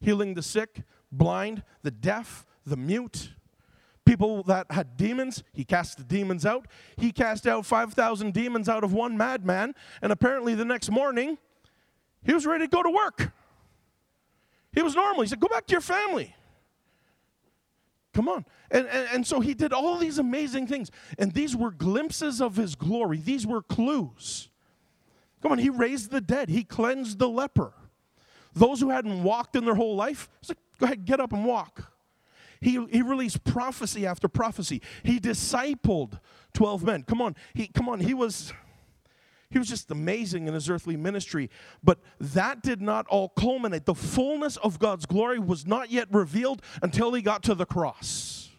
healing 0.00 0.34
the 0.34 0.42
sick, 0.42 0.82
blind, 1.10 1.62
the 1.82 1.90
deaf, 1.90 2.44
the 2.66 2.76
mute, 2.76 3.30
people 4.04 4.42
that 4.44 4.66
had 4.70 4.96
demons, 4.96 5.44
he 5.52 5.64
cast 5.64 5.98
the 5.98 6.04
demons 6.04 6.46
out. 6.46 6.66
He 6.96 7.12
cast 7.12 7.46
out 7.46 7.66
5,000 7.66 8.32
demons 8.32 8.68
out 8.68 8.84
of 8.84 8.92
one 8.92 9.16
madman, 9.16 9.74
and 10.00 10.12
apparently 10.12 10.54
the 10.54 10.64
next 10.64 10.90
morning, 10.90 11.38
he 12.24 12.32
was 12.32 12.46
ready 12.46 12.64
to 12.64 12.70
go 12.70 12.82
to 12.82 12.90
work. 12.90 13.32
He 14.72 14.82
was 14.82 14.94
normal. 14.94 15.22
He 15.22 15.28
said, 15.28 15.40
Go 15.40 15.48
back 15.48 15.66
to 15.66 15.72
your 15.72 15.80
family. 15.80 16.34
Come 18.14 18.28
on. 18.28 18.44
And, 18.70 18.86
and, 18.86 19.08
and 19.12 19.26
so 19.26 19.40
he 19.40 19.54
did 19.54 19.72
all 19.72 19.96
these 19.98 20.18
amazing 20.18 20.66
things. 20.66 20.90
And 21.18 21.32
these 21.32 21.54
were 21.54 21.70
glimpses 21.70 22.40
of 22.40 22.56
his 22.56 22.74
glory, 22.74 23.18
these 23.18 23.46
were 23.46 23.62
clues. 23.62 24.48
Come 25.42 25.52
on, 25.52 25.58
he 25.58 25.70
raised 25.70 26.10
the 26.10 26.20
dead, 26.20 26.48
he 26.48 26.64
cleansed 26.64 27.18
the 27.18 27.28
leper. 27.28 27.72
Those 28.54 28.80
who 28.80 28.90
hadn't 28.90 29.22
walked 29.22 29.54
in 29.54 29.64
their 29.64 29.76
whole 29.76 29.94
life, 29.94 30.28
he's 30.40 30.48
like, 30.48 30.58
Go 30.78 30.86
ahead, 30.86 31.04
get 31.04 31.20
up 31.20 31.32
and 31.32 31.44
walk. 31.44 31.92
He, 32.60 32.84
he 32.90 33.02
released 33.02 33.44
prophecy 33.44 34.06
after 34.06 34.28
prophecy. 34.28 34.82
He 35.02 35.20
discipled 35.20 36.20
12 36.54 36.84
men. 36.84 37.02
Come 37.04 37.20
on, 37.20 37.36
he, 37.54 37.68
come 37.68 37.88
on, 37.88 38.00
he 38.00 38.14
was. 38.14 38.52
He 39.50 39.58
was 39.58 39.66
just 39.66 39.90
amazing 39.90 40.46
in 40.46 40.52
his 40.52 40.68
earthly 40.68 40.94
ministry. 40.94 41.48
But 41.82 42.00
that 42.20 42.62
did 42.62 42.82
not 42.82 43.06
all 43.08 43.30
culminate. 43.30 43.86
The 43.86 43.94
fullness 43.94 44.58
of 44.58 44.78
God's 44.78 45.06
glory 45.06 45.38
was 45.38 45.66
not 45.66 45.90
yet 45.90 46.08
revealed 46.12 46.60
until 46.82 47.14
he 47.14 47.22
got 47.22 47.42
to 47.44 47.54
the 47.54 47.64
cross. 47.64 48.50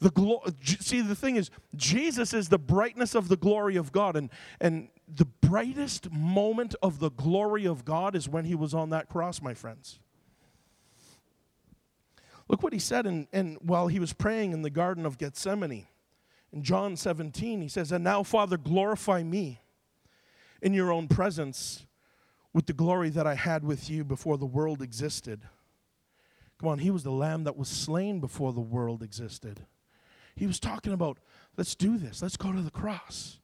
The 0.00 0.08
glo- 0.08 0.44
see, 0.62 1.02
the 1.02 1.14
thing 1.14 1.36
is, 1.36 1.50
Jesus 1.76 2.32
is 2.32 2.48
the 2.48 2.58
brightness 2.58 3.14
of 3.14 3.28
the 3.28 3.36
glory 3.36 3.76
of 3.76 3.92
God. 3.92 4.16
And, 4.16 4.30
and 4.62 4.88
the 5.06 5.26
brightest 5.26 6.10
moment 6.10 6.74
of 6.82 6.98
the 6.98 7.10
glory 7.10 7.66
of 7.66 7.84
God 7.84 8.16
is 8.16 8.30
when 8.30 8.46
he 8.46 8.54
was 8.54 8.72
on 8.72 8.88
that 8.90 9.10
cross, 9.10 9.42
my 9.42 9.52
friends. 9.52 9.98
Look 12.48 12.62
what 12.62 12.72
he 12.72 12.78
said 12.78 13.06
in, 13.06 13.28
in, 13.32 13.58
while 13.60 13.88
he 13.88 14.00
was 14.00 14.12
praying 14.12 14.52
in 14.52 14.62
the 14.62 14.70
Garden 14.70 15.04
of 15.04 15.18
Gethsemane. 15.18 15.86
In 16.52 16.62
John 16.62 16.96
17, 16.96 17.60
he 17.60 17.68
says, 17.68 17.92
And 17.92 18.02
now, 18.02 18.22
Father, 18.22 18.56
glorify 18.56 19.22
me 19.22 19.60
in 20.62 20.72
your 20.72 20.90
own 20.90 21.08
presence 21.08 21.86
with 22.54 22.66
the 22.66 22.72
glory 22.72 23.10
that 23.10 23.26
I 23.26 23.34
had 23.34 23.64
with 23.64 23.90
you 23.90 24.02
before 24.02 24.38
the 24.38 24.46
world 24.46 24.80
existed. 24.80 25.42
Come 26.58 26.70
on, 26.70 26.78
he 26.78 26.90
was 26.90 27.04
the 27.04 27.12
lamb 27.12 27.44
that 27.44 27.56
was 27.56 27.68
slain 27.68 28.18
before 28.18 28.52
the 28.52 28.60
world 28.60 29.02
existed. 29.02 29.66
He 30.34 30.46
was 30.46 30.58
talking 30.58 30.92
about, 30.92 31.18
let's 31.56 31.74
do 31.74 31.98
this, 31.98 32.22
let's 32.22 32.36
go 32.36 32.52
to 32.52 32.62
the 32.62 32.70
cross. 32.70 33.38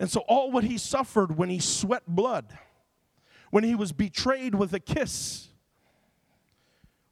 And 0.00 0.10
so, 0.10 0.20
all 0.28 0.50
what 0.50 0.64
he 0.64 0.78
suffered 0.78 1.36
when 1.36 1.50
he 1.50 1.58
sweat 1.58 2.04
blood, 2.06 2.56
when 3.50 3.64
he 3.64 3.74
was 3.74 3.92
betrayed 3.92 4.54
with 4.54 4.72
a 4.72 4.80
kiss, 4.80 5.48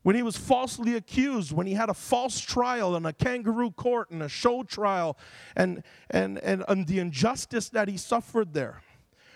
when 0.06 0.14
he 0.14 0.22
was 0.22 0.36
falsely 0.36 0.94
accused, 0.94 1.50
when 1.50 1.66
he 1.66 1.74
had 1.74 1.88
a 1.88 1.94
false 1.94 2.38
trial 2.38 2.94
and 2.94 3.04
a 3.08 3.12
kangaroo 3.12 3.72
court 3.72 4.08
and 4.12 4.22
a 4.22 4.28
show 4.28 4.62
trial, 4.62 5.18
and, 5.56 5.82
and, 6.10 6.38
and, 6.44 6.62
and 6.68 6.86
the 6.86 7.00
injustice 7.00 7.68
that 7.70 7.88
he 7.88 7.96
suffered 7.96 8.54
there, 8.54 8.82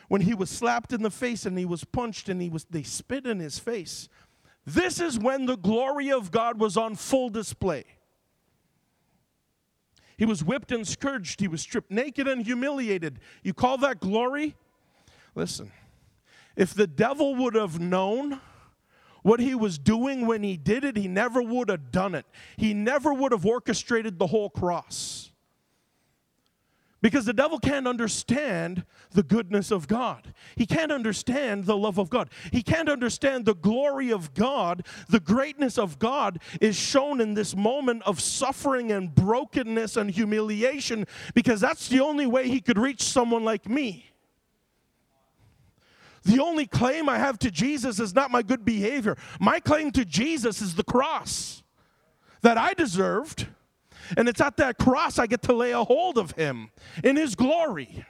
when 0.06 0.20
he 0.20 0.32
was 0.32 0.48
slapped 0.48 0.92
in 0.92 1.02
the 1.02 1.10
face 1.10 1.44
and 1.44 1.58
he 1.58 1.64
was 1.64 1.82
punched 1.82 2.28
and 2.28 2.40
he 2.40 2.48
was, 2.48 2.66
they 2.70 2.84
spit 2.84 3.26
in 3.26 3.40
his 3.40 3.58
face. 3.58 4.08
This 4.64 5.00
is 5.00 5.18
when 5.18 5.46
the 5.46 5.56
glory 5.56 6.12
of 6.12 6.30
God 6.30 6.60
was 6.60 6.76
on 6.76 6.94
full 6.94 7.30
display. 7.30 7.82
He 10.16 10.24
was 10.24 10.44
whipped 10.44 10.70
and 10.70 10.86
scourged. 10.86 11.40
He 11.40 11.48
was 11.48 11.62
stripped 11.62 11.90
naked 11.90 12.28
and 12.28 12.44
humiliated. 12.44 13.18
You 13.42 13.54
call 13.54 13.76
that 13.78 13.98
glory? 13.98 14.54
Listen, 15.34 15.72
if 16.54 16.72
the 16.74 16.86
devil 16.86 17.34
would 17.34 17.56
have 17.56 17.80
known 17.80 18.40
what 19.22 19.40
he 19.40 19.54
was 19.54 19.78
doing 19.78 20.26
when 20.26 20.42
he 20.42 20.56
did 20.56 20.84
it, 20.84 20.96
he 20.96 21.08
never 21.08 21.42
would 21.42 21.68
have 21.68 21.90
done 21.90 22.14
it. 22.14 22.26
He 22.56 22.74
never 22.74 23.12
would 23.12 23.32
have 23.32 23.46
orchestrated 23.46 24.18
the 24.18 24.28
whole 24.28 24.50
cross. 24.50 25.30
Because 27.02 27.24
the 27.24 27.32
devil 27.32 27.58
can't 27.58 27.88
understand 27.88 28.84
the 29.12 29.22
goodness 29.22 29.70
of 29.70 29.88
God. 29.88 30.34
He 30.54 30.66
can't 30.66 30.92
understand 30.92 31.64
the 31.64 31.76
love 31.76 31.98
of 31.98 32.10
God. 32.10 32.28
He 32.52 32.62
can't 32.62 32.90
understand 32.90 33.46
the 33.46 33.54
glory 33.54 34.12
of 34.12 34.34
God. 34.34 34.86
The 35.08 35.20
greatness 35.20 35.78
of 35.78 35.98
God 35.98 36.40
is 36.60 36.76
shown 36.76 37.22
in 37.22 37.32
this 37.32 37.56
moment 37.56 38.02
of 38.04 38.20
suffering 38.20 38.92
and 38.92 39.14
brokenness 39.14 39.96
and 39.96 40.10
humiliation 40.10 41.06
because 41.34 41.60
that's 41.60 41.88
the 41.88 42.00
only 42.00 42.26
way 42.26 42.48
he 42.48 42.60
could 42.60 42.78
reach 42.78 43.02
someone 43.02 43.44
like 43.44 43.66
me. 43.66 44.09
The 46.24 46.42
only 46.42 46.66
claim 46.66 47.08
I 47.08 47.18
have 47.18 47.38
to 47.40 47.50
Jesus 47.50 47.98
is 47.98 48.14
not 48.14 48.30
my 48.30 48.42
good 48.42 48.64
behavior. 48.64 49.16
My 49.40 49.60
claim 49.60 49.90
to 49.92 50.04
Jesus 50.04 50.60
is 50.60 50.74
the 50.74 50.84
cross 50.84 51.62
that 52.42 52.58
I 52.58 52.74
deserved. 52.74 53.46
And 54.16 54.28
it's 54.28 54.40
at 54.40 54.56
that 54.56 54.78
cross 54.78 55.18
I 55.18 55.26
get 55.26 55.42
to 55.42 55.52
lay 55.52 55.72
a 55.72 55.84
hold 55.84 56.18
of 56.18 56.32
him 56.32 56.70
in 57.04 57.16
his 57.16 57.34
glory. 57.34 58.04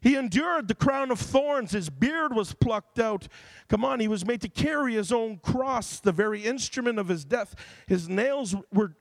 He 0.00 0.16
endured 0.16 0.68
the 0.68 0.74
crown 0.74 1.10
of 1.10 1.18
thorns. 1.18 1.72
His 1.72 1.90
beard 1.90 2.34
was 2.34 2.52
plucked 2.52 2.98
out. 2.98 3.26
Come 3.68 3.84
on, 3.84 4.00
he 4.00 4.08
was 4.08 4.24
made 4.24 4.40
to 4.42 4.48
carry 4.48 4.94
his 4.94 5.12
own 5.12 5.38
cross, 5.38 5.98
the 6.00 6.12
very 6.12 6.42
instrument 6.44 6.98
of 6.98 7.08
his 7.08 7.24
death. 7.24 7.54
His 7.86 8.08
nails 8.08 8.54
were, 8.72 8.94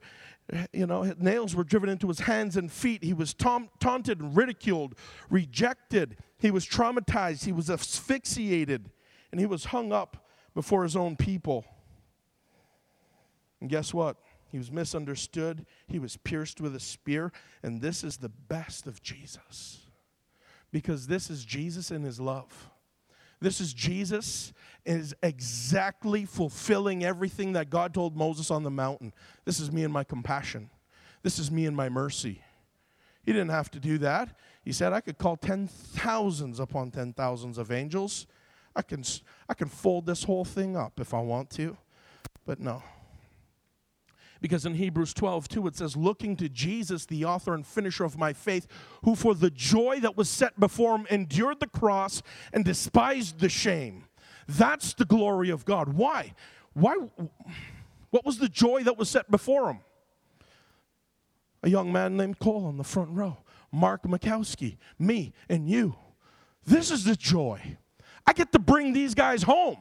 you 0.73 0.87
know, 0.87 1.13
nails 1.19 1.55
were 1.55 1.63
driven 1.63 1.89
into 1.89 2.07
his 2.07 2.21
hands 2.21 2.57
and 2.57 2.71
feet. 2.71 3.03
He 3.03 3.13
was 3.13 3.33
taunted 3.33 4.19
and 4.21 4.35
ridiculed, 4.35 4.95
rejected. 5.29 6.17
He 6.38 6.52
was 6.52 6.65
traumatized, 6.65 7.45
he 7.45 7.52
was 7.52 7.69
asphyxiated, 7.69 8.91
and 9.32 9.39
he 9.39 9.45
was 9.45 9.65
hung 9.65 9.91
up 9.91 10.28
before 10.54 10.84
his 10.84 10.95
own 10.95 11.15
people. 11.15 11.65
And 13.60 13.69
guess 13.69 13.93
what? 13.93 14.17
He 14.52 14.58
was 14.58 14.71
misunderstood. 14.71 15.65
He 15.88 16.00
was 16.00 16.17
pierced 16.17 16.62
with 16.62 16.76
a 16.76 16.80
spear. 16.80 17.32
And 17.63 17.82
this 17.82 18.04
is 18.04 18.17
the 18.17 18.30
best 18.30 18.88
of 18.88 19.02
Jesus. 19.02 19.86
Because 20.71 21.08
this 21.08 21.30
is 21.30 21.43
Jesus 21.43 21.91
in 21.91 22.04
his 22.04 22.19
love. 22.19 22.69
This 23.39 23.62
is 23.62 23.73
Jesus 23.73 24.54
is 24.86 25.13
exactly 25.21 26.26
fulfilling 26.26 27.04
everything 27.04 27.54
that 27.54 27.69
God 27.69 27.93
told 27.93 28.15
Moses 28.15 28.50
on 28.50 28.63
the 28.63 28.71
mountain. 28.71 29.13
This 29.45 29.60
is 29.60 29.71
me 29.71 29.84
and 29.84 29.93
my 29.93 30.04
compassion. 30.04 30.69
This 31.23 31.38
is 31.39 31.52
me 31.52 31.65
and 31.65 31.76
my 31.76 31.89
mercy. 31.89 32.41
He 33.23 33.34
didn't 33.34 33.50
have 33.50 33.69
to 33.71 33.80
do 33.80 33.97
that. 34.00 34.38
He 34.67 34.73
said, 34.73 34.91
I 34.91 34.99
could 34.99 35.17
call 35.17 35.38
ten 35.38 35.65
thousands 35.65 36.60
upon 36.60 36.91
ten 36.91 37.13
thousands 37.13 37.58
of 37.58 37.71
angels. 37.71 38.27
I 38.75 38.82
can, 38.82 39.01
I 39.47 39.53
can 39.53 39.69
fold 39.69 40.06
this 40.06 40.25
whole 40.25 40.43
thing 40.43 40.75
up 40.75 40.99
if 40.99 41.13
I 41.13 41.21
want 41.21 41.49
to. 41.51 41.77
But 42.45 42.60
no. 42.60 42.84
Because 44.41 44.65
in 44.65 44.73
Hebrews 44.73 45.13
12, 45.13 45.47
2, 45.47 45.67
it 45.67 45.77
says, 45.77 45.95
Looking 45.95 46.36
to 46.36 46.49
Jesus, 46.49 47.06
the 47.06 47.23
author 47.23 47.53
and 47.53 47.65
finisher 47.65 48.03
of 48.03 48.17
my 48.17 48.34
faith, 48.34 48.67
who 49.06 49.15
for 49.15 49.34
the 49.34 49.49
joy 49.49 50.01
that 50.01 50.17
was 50.17 50.27
set 50.27 50.60
before 50.60 50.97
him 50.97 51.08
endured 51.10 51.62
the 51.62 51.67
cross 51.67 52.21
and 52.51 52.65
despised 52.65 53.39
the 53.39 53.47
shame. 53.47 54.03
That's 54.49 54.93
the 54.93 55.06
glory 55.06 55.49
of 55.49 55.63
God. 55.63 55.93
Why? 55.93 56.34
Why? 56.73 56.97
What 58.10 58.25
was 58.25 58.38
the 58.38 58.49
joy 58.49 58.84
that 58.84 58.97
was 58.97 59.10
set 59.10 59.32
before 59.32 59.69
him? 59.69 59.80
A 61.63 61.69
young 61.69 61.89
man 61.89 62.17
named 62.17 62.39
Cole 62.39 62.65
on 62.65 62.75
the 62.75 62.84
front 62.84 63.12
row. 63.12 63.38
Mark 63.71 64.03
Mikowski, 64.03 64.77
me, 64.97 65.34
and 65.49 65.69
you. 65.69 65.95
This 66.65 66.91
is 66.91 67.03
the 67.03 67.15
joy. 67.15 67.77
I 68.25 68.34
get 68.34 68.51
to 68.51 68.60
bring 68.60 68.93
these 68.93 69.13
guys 69.13 69.43
home. 69.43 69.77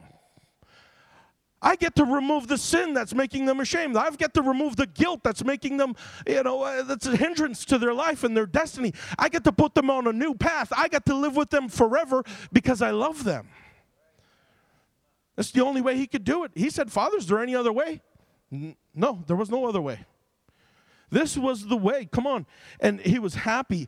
I 1.61 1.75
get 1.75 1.95
to 1.95 2.05
remove 2.05 2.47
the 2.47 2.57
sin 2.57 2.93
that's 2.93 3.15
making 3.15 3.45
them 3.45 3.59
ashamed. 3.59 3.97
I 3.97 4.09
get 4.11 4.33
to 4.35 4.41
remove 4.41 4.75
the 4.75 4.85
guilt 4.85 5.21
that's 5.23 5.43
making 5.43 5.77
them, 5.77 5.95
you 6.27 6.43
know, 6.43 6.61
uh, 6.61 6.83
that's 6.83 7.07
a 7.07 7.17
hindrance 7.17 7.65
to 7.65 7.79
their 7.79 7.93
life 7.93 8.23
and 8.23 8.37
their 8.37 8.45
destiny. 8.45 8.93
I 9.17 9.27
get 9.29 9.43
to 9.45 9.51
put 9.51 9.73
them 9.73 9.89
on 9.89 10.05
a 10.05 10.13
new 10.13 10.35
path. 10.35 10.71
I 10.75 10.87
get 10.87 11.05
to 11.07 11.15
live 11.15 11.35
with 11.35 11.49
them 11.49 11.67
forever 11.67 12.23
because 12.53 12.81
I 12.81 12.91
love 12.91 13.23
them. 13.23 13.47
That's 15.35 15.51
the 15.51 15.63
only 15.63 15.81
way 15.81 15.97
he 15.97 16.07
could 16.07 16.23
do 16.23 16.43
it. 16.43 16.51
He 16.53 16.69
said, 16.69 16.91
Father, 16.91 17.17
is 17.17 17.27
there 17.27 17.39
any 17.39 17.55
other 17.55 17.73
way? 17.73 18.01
No, 18.93 19.23
there 19.27 19.35
was 19.35 19.49
no 19.49 19.65
other 19.67 19.81
way. 19.81 20.05
This 21.09 21.37
was 21.37 21.67
the 21.67 21.77
way. 21.77 22.05
Come 22.11 22.27
on. 22.27 22.45
And 22.79 22.99
he 22.99 23.19
was 23.19 23.35
happy. 23.35 23.87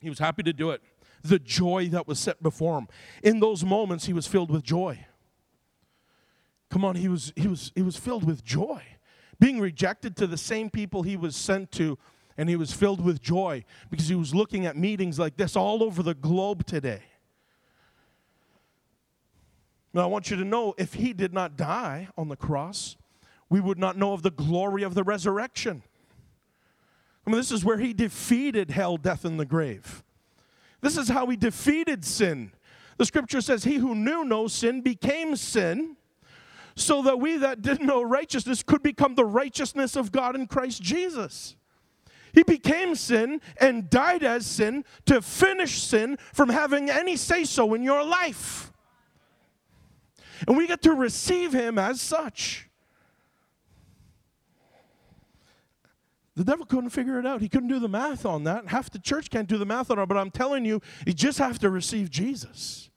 he 0.00 0.08
was 0.08 0.18
happy 0.18 0.42
to 0.42 0.52
do 0.52 0.70
it. 0.70 0.82
The 1.22 1.38
joy 1.38 1.88
that 1.88 2.06
was 2.06 2.18
set 2.18 2.42
before 2.42 2.78
him. 2.78 2.88
In 3.22 3.40
those 3.40 3.64
moments, 3.64 4.06
he 4.06 4.12
was 4.12 4.26
filled 4.26 4.50
with 4.50 4.62
joy. 4.62 5.06
Come 6.70 6.84
on, 6.84 6.96
he 6.96 7.08
was, 7.08 7.32
he 7.34 7.48
was, 7.48 7.72
he 7.74 7.82
was 7.82 7.96
filled 7.96 8.24
with 8.24 8.44
joy. 8.44 8.82
Being 9.40 9.60
rejected 9.60 10.16
to 10.16 10.26
the 10.26 10.36
same 10.36 10.70
people 10.70 11.02
he 11.02 11.16
was 11.16 11.34
sent 11.34 11.72
to, 11.72 11.98
and 12.36 12.48
he 12.48 12.56
was 12.56 12.72
filled 12.72 13.02
with 13.02 13.22
joy 13.22 13.64
because 13.90 14.08
he 14.08 14.14
was 14.14 14.34
looking 14.34 14.66
at 14.66 14.76
meetings 14.76 15.18
like 15.18 15.36
this 15.36 15.56
all 15.56 15.82
over 15.82 16.02
the 16.02 16.14
globe 16.14 16.66
today. 16.66 17.02
Now, 19.94 20.02
I 20.02 20.06
want 20.06 20.30
you 20.30 20.36
to 20.36 20.44
know 20.44 20.74
if 20.76 20.94
he 20.94 21.12
did 21.12 21.32
not 21.32 21.56
die 21.56 22.08
on 22.16 22.28
the 22.28 22.36
cross, 22.36 22.96
we 23.50 23.60
would 23.60 23.78
not 23.78 23.96
know 23.96 24.12
of 24.12 24.22
the 24.22 24.30
glory 24.30 24.82
of 24.82 24.94
the 24.94 25.02
resurrection. 25.02 25.82
I 27.26 27.30
mean, 27.30 27.38
this 27.38 27.52
is 27.52 27.64
where 27.64 27.78
he 27.78 27.92
defeated 27.92 28.70
hell, 28.70 28.96
death, 28.96 29.24
and 29.24 29.38
the 29.38 29.46
grave. 29.46 30.02
This 30.80 30.96
is 30.96 31.08
how 31.08 31.26
he 31.26 31.36
defeated 31.36 32.04
sin. 32.04 32.52
The 32.96 33.06
scripture 33.06 33.40
says, 33.40 33.64
He 33.64 33.76
who 33.76 33.94
knew 33.94 34.24
no 34.24 34.48
sin 34.48 34.80
became 34.80 35.36
sin, 35.36 35.96
so 36.74 37.02
that 37.02 37.18
we 37.18 37.36
that 37.36 37.60
didn't 37.60 37.86
know 37.86 38.02
righteousness 38.02 38.62
could 38.62 38.82
become 38.82 39.14
the 39.14 39.24
righteousness 39.24 39.96
of 39.96 40.12
God 40.12 40.36
in 40.36 40.46
Christ 40.46 40.80
Jesus. 40.82 41.56
He 42.32 42.42
became 42.42 42.94
sin 42.94 43.40
and 43.60 43.90
died 43.90 44.22
as 44.22 44.46
sin 44.46 44.84
to 45.06 45.20
finish 45.20 45.82
sin 45.82 46.18
from 46.32 46.50
having 46.50 46.88
any 46.88 47.16
say 47.16 47.44
so 47.44 47.74
in 47.74 47.82
your 47.82 48.04
life. 48.04 48.72
And 50.46 50.56
we 50.56 50.66
get 50.66 50.82
to 50.82 50.92
receive 50.92 51.52
him 51.52 51.78
as 51.78 52.00
such. 52.00 52.67
The 56.38 56.44
devil 56.44 56.64
couldn't 56.64 56.90
figure 56.90 57.18
it 57.18 57.26
out. 57.26 57.40
He 57.40 57.48
couldn't 57.48 57.68
do 57.68 57.80
the 57.80 57.88
math 57.88 58.24
on 58.24 58.44
that. 58.44 58.68
Half 58.68 58.90
the 58.90 59.00
church 59.00 59.28
can't 59.28 59.48
do 59.48 59.58
the 59.58 59.66
math 59.66 59.90
on 59.90 59.98
it, 59.98 60.06
but 60.06 60.16
I'm 60.16 60.30
telling 60.30 60.64
you, 60.64 60.80
you 61.04 61.12
just 61.12 61.36
have 61.38 61.58
to 61.58 61.68
receive 61.68 62.10
Jesus. 62.10 62.90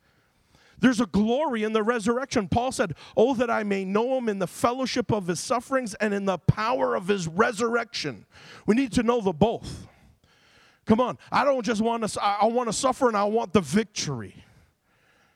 There's 0.77 1.01
a 1.01 1.07
glory 1.07 1.63
in 1.63 1.73
the 1.73 1.81
resurrection. 1.81 2.47
Paul 2.47 2.71
said, 2.71 2.93
Oh, 3.17 3.33
that 3.33 3.49
I 3.49 3.63
may 3.63 3.83
know 3.83 4.15
him 4.15 4.29
in 4.29 4.37
the 4.37 4.45
fellowship 4.45 5.11
of 5.11 5.25
his 5.25 5.39
sufferings 5.39 5.95
and 5.95 6.13
in 6.13 6.25
the 6.25 6.37
power 6.37 6.93
of 6.93 7.07
his 7.07 7.27
resurrection. 7.27 8.27
We 8.67 8.75
need 8.75 8.91
to 8.93 9.01
know 9.01 9.21
the 9.21 9.33
both. 9.33 9.87
Come 10.85 10.99
on. 10.99 11.17
I 11.31 11.43
don't 11.43 11.65
just 11.65 11.81
want 11.81 12.07
to, 12.07 12.23
I 12.23 12.45
want 12.45 12.69
to 12.69 12.73
suffer 12.73 13.07
and 13.07 13.17
I 13.17 13.23
want 13.23 13.53
the 13.53 13.61
victory. 13.61 14.35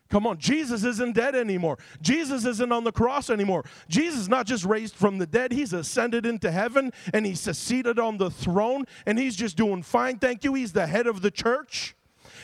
Come 0.09 0.27
on, 0.27 0.37
Jesus 0.37 0.83
isn't 0.83 1.15
dead 1.15 1.35
anymore. 1.35 1.79
Jesus 1.99 2.45
isn't 2.45 2.71
on 2.71 2.83
the 2.83 2.91
cross 2.91 3.29
anymore. 3.29 3.65
Jesus 3.89 4.21
is 4.21 4.29
not 4.29 4.45
just 4.45 4.63
raised 4.63 4.95
from 4.95 5.17
the 5.17 5.25
dead, 5.25 5.51
he's 5.51 5.73
ascended 5.73 6.25
into 6.25 6.51
heaven 6.51 6.93
and 7.13 7.25
he's 7.25 7.41
seated 7.57 7.97
on 7.97 8.17
the 8.17 8.29
throne 8.29 8.85
and 9.05 9.17
he's 9.17 9.35
just 9.35 9.57
doing 9.57 9.81
fine. 9.81 10.19
Thank 10.19 10.43
you. 10.43 10.53
He's 10.53 10.73
the 10.73 10.87
head 10.87 11.07
of 11.07 11.21
the 11.21 11.31
church. 11.31 11.95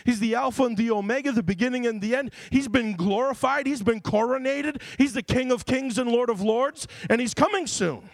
He's 0.06 0.20
the 0.20 0.36
Alpha 0.36 0.64
and 0.64 0.78
the 0.78 0.90
Omega, 0.92 1.32
the 1.32 1.44
beginning 1.44 1.86
and 1.86 2.02
the 2.02 2.16
end. 2.16 2.32
He's 2.50 2.68
been 2.68 2.96
glorified, 2.96 3.68
he's 3.68 3.84
been 3.84 4.02
coronated. 4.02 4.82
He's 4.98 5.14
the 5.14 5.22
King 5.22 5.52
of 5.52 5.66
kings 5.66 5.98
and 5.98 6.10
Lord 6.10 6.30
of 6.30 6.42
lords, 6.42 6.88
and 7.10 7.22
he's 7.22 7.34
coming 7.34 7.68
soon. 7.68 8.10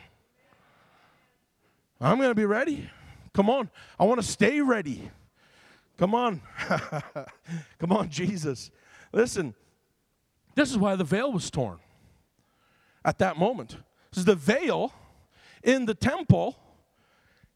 I'm 2.00 2.18
going 2.18 2.30
to 2.30 2.36
be 2.36 2.46
ready. 2.46 2.90
Come 3.34 3.50
on. 3.50 3.70
I 4.00 4.04
want 4.04 4.22
to 4.22 4.28
stay 4.28 4.62
ready. 4.62 5.10
Come 5.98 6.14
on. 6.14 6.42
Come 7.80 7.92
on, 7.92 8.10
Jesus. 8.10 8.72
Listen, 9.12 9.56
this 10.56 10.72
is 10.72 10.78
why 10.78 10.96
the 10.96 11.04
veil 11.04 11.32
was 11.32 11.50
torn 11.50 11.80
at 13.06 13.20
that 13.20 13.38
moment. 13.38 13.78
Because 14.10 14.26
the 14.26 14.36
veil 14.36 14.94
in 15.64 15.86
the 15.86 15.96
temple 15.96 16.58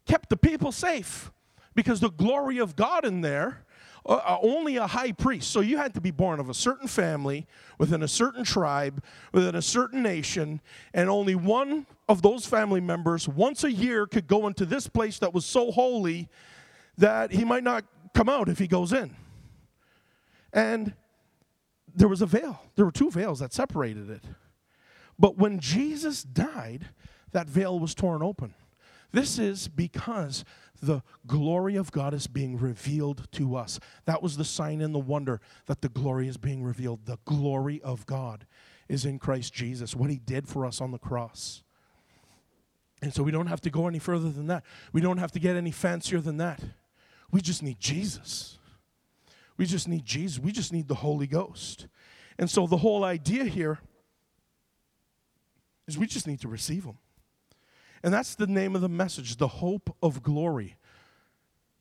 kept 0.06 0.30
the 0.30 0.38
people 0.38 0.72
safe 0.72 1.32
because 1.76 2.00
the 2.00 2.12
glory 2.12 2.58
of 2.58 2.76
God 2.76 3.06
in 3.06 3.22
there 3.22 3.66
uh, 4.04 4.14
uh, 4.14 4.38
only 4.42 4.78
a 4.78 4.88
high 4.88 5.12
priest. 5.12 5.52
So 5.52 5.60
you 5.60 5.78
had 5.78 5.94
to 5.94 6.02
be 6.02 6.10
born 6.10 6.40
of 6.40 6.50
a 6.50 6.56
certain 6.56 6.88
family, 6.88 7.46
within 7.78 8.02
a 8.02 8.08
certain 8.08 8.44
tribe, 8.44 9.04
within 9.32 9.56
a 9.56 9.62
certain 9.62 10.02
nation, 10.02 10.60
and 10.94 11.08
only 11.08 11.36
one 11.36 11.86
of 12.10 12.24
those 12.24 12.46
family 12.46 12.82
members 12.82 13.28
once 13.28 13.64
a 13.64 13.72
year 13.72 14.08
could 14.08 14.28
go 14.28 14.48
into 14.48 14.66
this 14.66 14.88
place 14.88 15.20
that 15.20 15.34
was 15.34 15.46
so 15.46 15.72
holy 15.72 16.30
that 16.98 17.32
he 17.32 17.46
might 17.46 17.64
not 17.64 17.86
come 18.16 18.28
out 18.28 18.50
if 18.50 18.58
he 18.58 18.66
goes 18.68 18.92
in. 18.92 19.16
And 20.52 20.94
there 21.96 22.08
was 22.08 22.22
a 22.22 22.26
veil. 22.26 22.62
There 22.76 22.86
were 22.86 22.92
two 22.92 23.12
veils 23.12 23.40
that 23.40 23.54
separated 23.54 24.10
it. 24.10 24.24
But 25.20 25.38
when 25.38 25.60
Jesus 25.60 26.24
died, 26.24 26.90
that 27.32 27.48
veil 27.48 27.80
was 27.80 27.94
torn 27.94 28.24
open. 28.24 28.54
This 29.12 29.38
is 29.38 29.68
because 29.68 30.46
the 30.82 31.02
glory 31.28 31.76
of 31.76 31.92
God 31.92 32.14
is 32.14 32.28
being 32.28 32.58
revealed 32.58 33.28
to 33.34 33.56
us. 33.56 33.80
That 34.06 34.24
was 34.24 34.38
the 34.38 34.46
sign 34.46 34.82
and 34.82 34.96
the 34.96 35.00
wonder 35.00 35.42
that 35.68 35.82
the 35.82 35.90
glory 35.90 36.28
is 36.28 36.38
being 36.38 36.64
revealed. 36.64 37.06
The 37.06 37.20
glory 37.26 37.82
of 37.82 38.06
God 38.06 38.48
is 38.88 39.06
in 39.06 39.20
Christ 39.20 39.54
Jesus, 39.54 39.96
what 39.96 40.10
he 40.10 40.18
did 40.18 40.48
for 40.48 40.66
us 40.66 40.82
on 40.82 40.92
the 40.92 40.98
cross. 40.98 41.64
And 43.02 43.14
so 43.14 43.24
we 43.24 43.32
don't 43.32 43.48
have 43.48 43.62
to 43.62 43.70
go 43.70 43.88
any 43.88 44.00
further 44.00 44.30
than 44.30 44.48
that. 44.48 44.64
We 44.94 45.02
don't 45.02 45.18
have 45.18 45.32
to 45.34 45.40
get 45.40 45.56
any 45.56 45.72
fancier 45.72 46.20
than 46.20 46.38
that. 46.38 46.62
We 47.32 47.42
just 47.42 47.64
need 47.64 47.80
Jesus. 47.80 48.58
We 49.62 49.68
just 49.68 49.88
need 49.88 50.06
Jesus. 50.06 50.40
We 50.40 50.52
just 50.52 50.74
need 50.74 50.88
the 50.88 50.96
Holy 50.96 51.28
Ghost. 51.28 51.86
And 52.40 52.50
so 52.50 52.66
the 52.66 52.78
whole 52.78 53.04
idea 53.04 53.44
here 53.44 53.78
is 55.88 56.00
we 56.00 56.08
just 56.08 56.26
need 56.26 56.42
to 56.42 56.48
receive 56.48 56.84
him. 56.84 56.98
And 58.02 58.12
that's 58.12 58.34
the 58.34 58.48
name 58.48 58.74
of 58.74 58.82
the 58.82 58.90
message 58.90 59.36
the 59.36 59.48
hope 59.48 59.96
of 60.02 60.24
glory. 60.24 60.78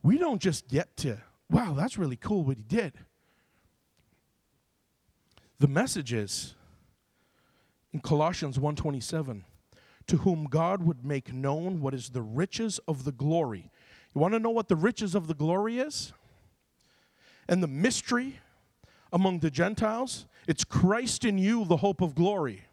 We 0.03 0.19
don't 0.19 0.43
just 0.43 0.69
get 0.69 0.95
to, 0.99 1.23
wow, 1.49 1.73
that's 1.73 1.97
really 1.97 2.17
cool 2.17 2.45
what 2.45 2.59
he 2.59 2.65
did. 2.65 2.93
The 5.59 5.69
message 5.69 6.13
is 6.13 6.57
in 7.95 8.01
Colossians 8.01 8.59
1:27, 8.59 9.45
to 10.07 10.17
whom 10.19 10.45
God 10.45 10.83
would 10.83 11.03
make 11.03 11.33
known 11.33 11.81
what 11.81 11.95
is 11.95 12.11
the 12.11 12.21
riches 12.21 12.79
of 12.87 13.05
the 13.05 13.13
glory. 13.13 13.71
You 14.15 14.21
want 14.21 14.35
to 14.35 14.39
know 14.39 14.51
what 14.51 14.69
the 14.69 14.77
riches 14.77 15.15
of 15.15 15.29
the 15.29 15.35
glory 15.35 15.79
is? 15.79 16.13
And 17.51 17.63
the 17.63 17.69
mystery 17.69 18.39
among 19.13 19.41
the 19.41 19.51
Gentiles? 19.51 20.27
It's 20.47 20.65
Christ 20.65 21.25
in 21.25 21.37
you, 21.37 21.65
the 21.65 21.79
hope 21.79 22.01
of 22.01 22.15
glory. 22.15 22.65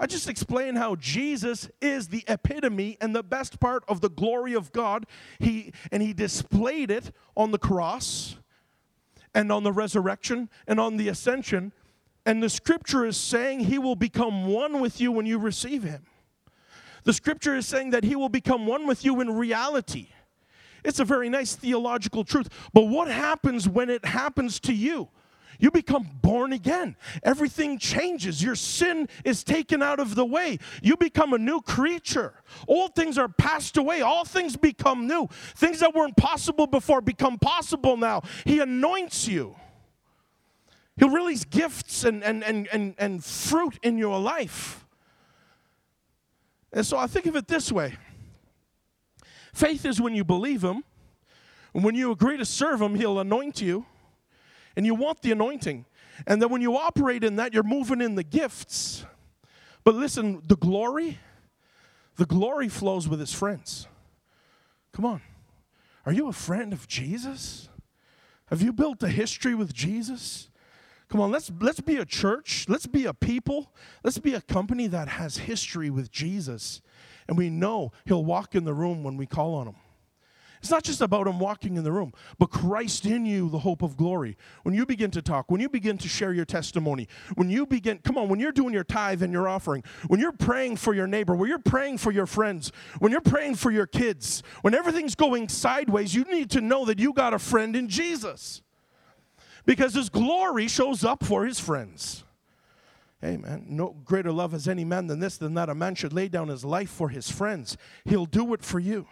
I 0.00 0.06
just 0.06 0.28
explained 0.28 0.78
how 0.78 0.96
Jesus 0.96 1.70
is 1.80 2.08
the 2.08 2.24
epitome 2.28 2.98
and 3.00 3.14
the 3.14 3.22
best 3.22 3.58
part 3.60 3.84
of 3.88 4.00
the 4.00 4.10
glory 4.10 4.52
of 4.54 4.72
God. 4.72 5.06
He 5.38 5.72
and 5.90 6.02
he 6.02 6.12
displayed 6.12 6.90
it 6.90 7.12
on 7.36 7.52
the 7.52 7.58
cross 7.58 8.36
and 9.34 9.50
on 9.50 9.62
the 9.62 9.72
resurrection 9.72 10.50
and 10.66 10.78
on 10.80 10.96
the 10.96 11.08
ascension. 11.08 11.72
And 12.26 12.42
the 12.42 12.50
scripture 12.50 13.06
is 13.06 13.16
saying 13.16 13.60
he 13.60 13.78
will 13.78 13.96
become 13.96 14.46
one 14.46 14.80
with 14.80 15.00
you 15.00 15.12
when 15.12 15.24
you 15.24 15.38
receive 15.38 15.84
him. 15.84 16.06
The 17.04 17.12
scripture 17.12 17.56
is 17.56 17.66
saying 17.66 17.90
that 17.90 18.04
he 18.04 18.16
will 18.16 18.28
become 18.28 18.66
one 18.66 18.86
with 18.86 19.04
you 19.04 19.20
in 19.20 19.30
reality. 19.30 20.08
It's 20.84 21.00
a 21.00 21.04
very 21.04 21.28
nice 21.28 21.54
theological 21.54 22.24
truth. 22.24 22.48
But 22.72 22.88
what 22.88 23.08
happens 23.08 23.68
when 23.68 23.90
it 23.90 24.04
happens 24.04 24.60
to 24.60 24.72
you? 24.72 25.08
You 25.58 25.72
become 25.72 26.08
born 26.22 26.52
again. 26.52 26.94
Everything 27.24 27.78
changes. 27.78 28.42
Your 28.42 28.54
sin 28.54 29.08
is 29.24 29.42
taken 29.42 29.82
out 29.82 29.98
of 29.98 30.14
the 30.14 30.24
way. 30.24 30.58
You 30.82 30.96
become 30.96 31.32
a 31.32 31.38
new 31.38 31.60
creature. 31.60 32.34
Old 32.68 32.94
things 32.94 33.18
are 33.18 33.28
passed 33.28 33.76
away. 33.76 34.00
All 34.00 34.24
things 34.24 34.56
become 34.56 35.08
new. 35.08 35.28
Things 35.56 35.80
that 35.80 35.94
weren't 35.94 36.16
possible 36.16 36.68
before 36.68 37.00
become 37.00 37.38
possible 37.38 37.96
now. 37.96 38.22
He 38.44 38.60
anoints 38.60 39.26
you. 39.26 39.56
He'll 40.96 41.10
release 41.10 41.44
gifts 41.44 42.04
and, 42.04 42.22
and, 42.22 42.44
and, 42.44 42.68
and, 42.68 42.94
and 42.98 43.24
fruit 43.24 43.78
in 43.82 43.98
your 43.98 44.20
life. 44.20 44.84
And 46.72 46.86
so 46.86 46.96
I 46.98 47.06
think 47.06 47.26
of 47.26 47.34
it 47.34 47.48
this 47.48 47.72
way 47.72 47.96
faith 49.58 49.84
is 49.84 50.00
when 50.00 50.14
you 50.14 50.24
believe 50.24 50.62
Him, 50.62 50.84
and 51.74 51.84
when 51.84 51.94
you 51.94 52.10
agree 52.10 52.36
to 52.36 52.44
serve 52.44 52.80
Him, 52.80 52.94
He'll 52.94 53.18
anoint 53.18 53.60
you 53.60 53.86
and 54.78 54.86
you 54.86 54.94
want 54.94 55.22
the 55.22 55.32
anointing. 55.32 55.84
And 56.24 56.40
then 56.40 56.50
when 56.50 56.62
you 56.62 56.76
operate 56.76 57.24
in 57.24 57.34
that, 57.36 57.52
you're 57.52 57.64
moving 57.64 58.00
in 58.00 58.14
the 58.14 58.22
gifts. 58.22 59.04
But 59.82 59.96
listen, 59.96 60.40
the 60.46 60.56
glory, 60.56 61.18
the 62.14 62.26
glory 62.26 62.68
flows 62.68 63.08
with 63.08 63.18
his 63.18 63.32
friends. 63.32 63.88
Come 64.92 65.04
on. 65.04 65.20
Are 66.06 66.12
you 66.12 66.28
a 66.28 66.32
friend 66.32 66.72
of 66.72 66.86
Jesus? 66.86 67.68
Have 68.46 68.62
you 68.62 68.72
built 68.72 69.02
a 69.02 69.08
history 69.08 69.54
with 69.54 69.74
Jesus? 69.74 70.48
Come 71.08 71.20
on, 71.20 71.32
let's 71.32 71.50
let's 71.60 71.80
be 71.80 71.96
a 71.96 72.04
church, 72.04 72.66
let's 72.68 72.86
be 72.86 73.04
a 73.04 73.14
people, 73.14 73.72
let's 74.04 74.18
be 74.18 74.34
a 74.34 74.40
company 74.40 74.86
that 74.86 75.08
has 75.08 75.38
history 75.38 75.90
with 75.90 76.12
Jesus. 76.12 76.82
And 77.28 77.36
we 77.36 77.50
know 77.50 77.92
he'll 78.06 78.24
walk 78.24 78.54
in 78.54 78.64
the 78.64 78.74
room 78.74 79.04
when 79.04 79.16
we 79.16 79.26
call 79.26 79.54
on 79.54 79.68
him. 79.68 79.76
It's 80.60 80.70
not 80.70 80.82
just 80.82 81.00
about 81.00 81.28
him 81.28 81.38
walking 81.38 81.76
in 81.76 81.84
the 81.84 81.92
room, 81.92 82.12
but 82.38 82.46
Christ 82.50 83.06
in 83.06 83.24
you, 83.24 83.48
the 83.48 83.60
hope 83.60 83.82
of 83.82 83.96
glory. 83.96 84.36
When 84.64 84.74
you 84.74 84.84
begin 84.86 85.10
to 85.12 85.22
talk, 85.22 85.50
when 85.50 85.60
you 85.60 85.68
begin 85.68 85.98
to 85.98 86.08
share 86.08 86.32
your 86.32 86.44
testimony, 86.44 87.06
when 87.36 87.48
you 87.48 87.64
begin, 87.64 87.98
come 87.98 88.18
on, 88.18 88.28
when 88.28 88.40
you're 88.40 88.52
doing 88.52 88.74
your 88.74 88.84
tithe 88.84 89.22
and 89.22 89.32
your 89.32 89.48
offering, 89.48 89.84
when 90.08 90.18
you're 90.18 90.32
praying 90.32 90.76
for 90.76 90.94
your 90.94 91.06
neighbor, 91.06 91.36
when 91.36 91.48
you're 91.48 91.60
praying 91.60 91.98
for 91.98 92.10
your 92.10 92.26
friends, 92.26 92.72
when 92.98 93.12
you're 93.12 93.20
praying 93.20 93.54
for 93.54 93.70
your 93.70 93.86
kids, 93.86 94.42
when 94.62 94.74
everything's 94.74 95.14
going 95.14 95.48
sideways, 95.48 96.14
you 96.14 96.24
need 96.24 96.50
to 96.50 96.60
know 96.60 96.84
that 96.86 96.98
you 96.98 97.12
got 97.12 97.34
a 97.34 97.38
friend 97.38 97.76
in 97.76 97.88
Jesus. 97.88 98.62
Because 99.64 99.94
his 99.94 100.08
glory 100.08 100.66
shows 100.66 101.04
up 101.04 101.22
for 101.22 101.44
his 101.44 101.60
friends. 101.60 102.24
Amen. 103.24 103.66
No 103.68 103.96
greater 104.04 104.30
love 104.30 104.52
has 104.52 104.68
any 104.68 104.84
man 104.84 105.08
than 105.08 105.18
this, 105.18 105.38
than 105.38 105.54
that 105.54 105.68
a 105.68 105.74
man 105.74 105.96
should 105.96 106.12
lay 106.12 106.28
down 106.28 106.48
his 106.48 106.64
life 106.64 106.90
for 106.90 107.08
his 107.08 107.30
friends. 107.30 107.76
He'll 108.04 108.26
do 108.26 108.54
it 108.54 108.62
for 108.62 108.78
you. 108.78 109.06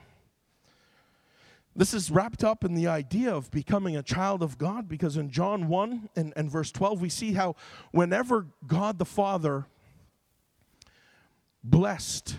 This 1.74 1.92
is 1.92 2.10
wrapped 2.10 2.42
up 2.42 2.64
in 2.64 2.74
the 2.74 2.86
idea 2.86 3.34
of 3.34 3.50
becoming 3.50 3.96
a 3.96 4.02
child 4.02 4.42
of 4.42 4.56
God 4.56 4.88
because 4.88 5.16
in 5.16 5.30
John 5.30 5.68
1 5.68 6.08
and, 6.16 6.32
and 6.34 6.50
verse 6.50 6.72
12, 6.72 7.02
we 7.02 7.10
see 7.10 7.32
how 7.32 7.56
whenever 7.90 8.46
God 8.66 8.98
the 8.98 9.04
Father 9.04 9.66
blessed 11.62 12.38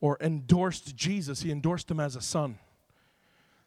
or 0.00 0.18
endorsed 0.20 0.94
Jesus, 0.94 1.40
he 1.40 1.50
endorsed 1.50 1.90
him 1.90 2.00
as 2.00 2.16
a 2.16 2.20
son. 2.20 2.58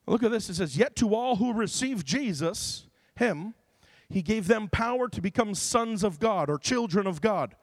Look 0.05 0.23
at 0.23 0.31
this. 0.31 0.49
It 0.49 0.55
says, 0.55 0.77
Yet 0.77 0.95
to 0.97 1.15
all 1.15 1.37
who 1.37 1.53
receive 1.53 2.03
Jesus, 2.03 2.85
him, 3.15 3.55
he 4.09 4.21
gave 4.21 4.47
them 4.47 4.67
power 4.69 5.07
to 5.07 5.21
become 5.21 5.53
sons 5.53 6.03
of 6.03 6.19
God 6.19 6.49
or 6.49 6.57
children 6.57 7.05
of 7.05 7.21
God. 7.21 7.55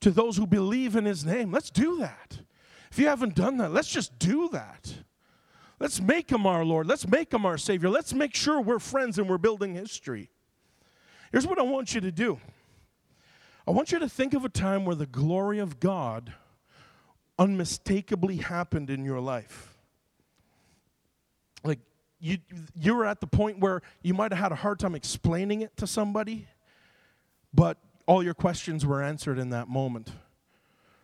To 0.00 0.10
those 0.10 0.36
who 0.36 0.46
believe 0.46 0.96
in 0.96 1.04
his 1.04 1.24
name. 1.24 1.50
Let's 1.50 1.70
do 1.70 1.98
that. 1.98 2.40
If 2.90 2.98
you 2.98 3.06
haven't 3.08 3.34
done 3.34 3.58
that, 3.58 3.72
let's 3.72 3.88
just 3.88 4.18
do 4.18 4.48
that. 4.50 4.94
Let's 5.78 6.00
make 6.00 6.30
him 6.30 6.46
our 6.46 6.64
Lord. 6.64 6.86
Let's 6.86 7.06
make 7.06 7.32
him 7.32 7.44
our 7.44 7.58
Savior. 7.58 7.90
Let's 7.90 8.14
make 8.14 8.34
sure 8.34 8.60
we're 8.60 8.78
friends 8.78 9.18
and 9.18 9.28
we're 9.28 9.38
building 9.38 9.74
history. 9.74 10.30
Here's 11.32 11.46
what 11.46 11.58
I 11.58 11.62
want 11.62 11.94
you 11.94 12.00
to 12.00 12.12
do 12.12 12.38
I 13.66 13.72
want 13.72 13.92
you 13.92 13.98
to 13.98 14.08
think 14.08 14.32
of 14.32 14.44
a 14.44 14.48
time 14.48 14.84
where 14.84 14.94
the 14.94 15.06
glory 15.06 15.58
of 15.58 15.80
God 15.80 16.32
unmistakably 17.38 18.36
happened 18.36 18.88
in 18.90 19.04
your 19.04 19.20
life. 19.20 19.75
You, 22.18 22.38
you 22.74 22.94
were 22.94 23.04
at 23.04 23.20
the 23.20 23.26
point 23.26 23.60
where 23.60 23.82
you 24.02 24.14
might 24.14 24.32
have 24.32 24.38
had 24.38 24.52
a 24.52 24.56
hard 24.56 24.78
time 24.78 24.94
explaining 24.94 25.60
it 25.60 25.76
to 25.76 25.86
somebody, 25.86 26.48
but 27.52 27.78
all 28.06 28.22
your 28.22 28.34
questions 28.34 28.86
were 28.86 29.02
answered 29.02 29.38
in 29.38 29.50
that 29.50 29.68
moment. 29.68 30.12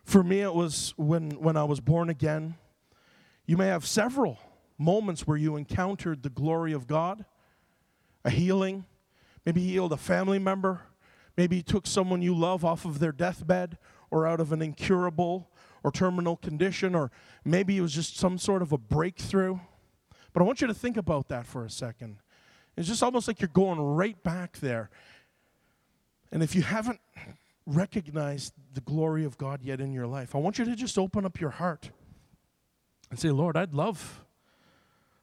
For 0.03 0.23
me, 0.23 0.41
it 0.41 0.53
was 0.53 0.93
when, 0.97 1.31
when 1.31 1.55
I 1.55 1.63
was 1.63 1.79
born 1.79 2.09
again. 2.09 2.55
You 3.45 3.57
may 3.57 3.67
have 3.67 3.85
several 3.85 4.39
moments 4.77 5.27
where 5.27 5.37
you 5.37 5.55
encountered 5.55 6.23
the 6.23 6.29
glory 6.29 6.73
of 6.73 6.87
God, 6.87 7.25
a 8.25 8.29
healing, 8.29 8.85
maybe 9.45 9.61
he 9.61 9.71
healed 9.73 9.93
a 9.93 9.97
family 9.97 10.39
member, 10.39 10.81
maybe 11.37 11.57
he 11.57 11.63
took 11.63 11.85
someone 11.85 12.21
you 12.21 12.35
love 12.35 12.65
off 12.65 12.85
of 12.85 12.99
their 12.99 13.11
deathbed 13.11 13.77
or 14.11 14.25
out 14.27 14.39
of 14.39 14.51
an 14.51 14.61
incurable 14.61 15.49
or 15.83 15.91
terminal 15.91 16.37
condition, 16.37 16.95
or 16.95 17.11
maybe 17.43 17.77
it 17.77 17.81
was 17.81 17.93
just 17.93 18.17
some 18.17 18.37
sort 18.37 18.61
of 18.61 18.71
a 18.71 18.77
breakthrough. 18.77 19.59
But 20.33 20.41
I 20.41 20.45
want 20.45 20.61
you 20.61 20.67
to 20.67 20.73
think 20.73 20.97
about 20.97 21.29
that 21.29 21.45
for 21.45 21.63
a 21.63 21.69
second. 21.69 22.17
It's 22.75 22.87
just 22.87 23.03
almost 23.03 23.27
like 23.27 23.39
you're 23.39 23.47
going 23.49 23.79
right 23.79 24.21
back 24.23 24.59
there. 24.59 24.89
And 26.31 26.41
if 26.41 26.55
you 26.55 26.63
haven't 26.63 26.99
recognized 27.65 28.53
the 28.73 28.81
glory 28.81 29.23
of 29.23 29.37
God 29.37 29.61
yet 29.61 29.79
in 29.79 29.93
your 29.93 30.07
life, 30.07 30.35
I 30.35 30.39
want 30.39 30.57
you 30.57 30.65
to 30.65 30.75
just 30.75 30.97
open 30.97 31.25
up 31.25 31.39
your 31.39 31.51
heart 31.51 31.91
and 33.11 33.19
say, 33.19 33.29
Lord, 33.29 33.55
I'd 33.55 33.73
love 33.73 34.23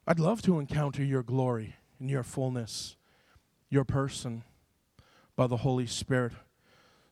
I'd 0.06 0.18
love 0.18 0.42
to 0.42 0.58
encounter 0.58 1.04
your 1.04 1.22
glory 1.22 1.76
and 2.00 2.10
your 2.10 2.22
fullness, 2.24 2.96
your 3.68 3.84
person 3.84 4.42
by 5.36 5.46
the 5.46 5.58
Holy 5.58 5.86
Spirit. 5.86 6.32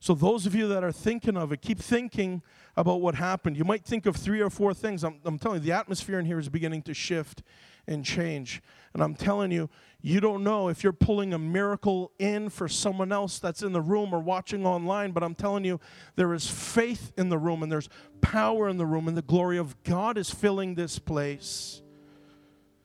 So, 0.01 0.15
those 0.15 0.47
of 0.47 0.55
you 0.55 0.69
that 0.69 0.85
are 0.85 0.93
thinking 0.93 1.37
of 1.37 1.53
it, 1.53 1.61
keep 1.61 1.79
thinking 1.81 2.43
about 2.77 3.01
what 3.01 3.17
happened. 3.17 3.57
You 3.57 3.65
might 3.65 3.85
think 3.85 4.07
of 4.07 4.15
three 4.15 4.41
or 4.41 4.51
four 4.51 4.73
things. 4.73 5.03
I'm, 5.03 5.19
I'm 5.25 5.39
telling 5.39 5.59
you, 5.59 5.65
the 5.65 5.73
atmosphere 5.73 6.21
in 6.21 6.27
here 6.27 6.39
is 6.39 6.49
beginning 6.49 6.83
to 6.83 6.95
shift 6.95 7.43
and 7.89 8.05
change. 8.05 8.63
And 8.95 9.03
I'm 9.03 9.15
telling 9.15 9.51
you, 9.51 9.69
you 10.01 10.21
don't 10.21 10.45
know 10.45 10.69
if 10.69 10.85
you're 10.85 10.93
pulling 10.93 11.35
a 11.35 11.39
miracle 11.39 12.13
in 12.19 12.51
for 12.51 12.69
someone 12.69 13.11
else 13.11 13.41
that's 13.41 13.63
in 13.63 13.73
the 13.73 13.81
room 13.81 14.15
or 14.15 14.21
watching 14.21 14.65
online, 14.65 15.11
but 15.11 15.25
I'm 15.25 15.35
telling 15.35 15.65
you, 15.65 15.81
there 16.15 16.33
is 16.35 16.49
faith 16.49 17.13
in 17.17 17.31
the 17.31 17.39
room 17.39 17.65
and 17.65 17.73
there's 17.73 17.89
power 18.21 18.69
in 18.69 18.77
the 18.77 18.87
room, 18.87 19.09
and 19.09 19.17
the 19.17 19.23
glory 19.23 19.59
of 19.59 19.83
God 19.83 20.17
is 20.17 20.31
filling 20.31 20.75
this 20.77 21.01
place. 21.01 21.83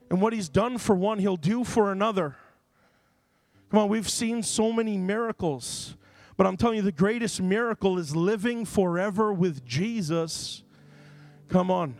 And 0.10 0.22
what 0.22 0.34
He's 0.34 0.50
done 0.50 0.80
for 0.80 0.96
one, 0.96 1.20
He'll 1.20 1.38
do 1.38 1.64
for 1.64 1.92
another. 1.92 2.36
Come 3.70 3.82
on, 3.82 3.90
we've 3.90 4.10
seen 4.10 4.42
so 4.42 4.72
many 4.72 4.98
miracles. 4.98 5.96
But 6.36 6.48
I'm 6.48 6.58
telling 6.58 6.78
you, 6.78 6.82
the 6.82 6.92
greatest 6.92 7.42
miracle 7.42 8.00
is 8.00 8.16
living 8.16 8.66
forever 8.66 9.32
with 9.32 9.66
Jesus. 9.66 10.64
Come 11.48 11.70
on, 11.70 11.96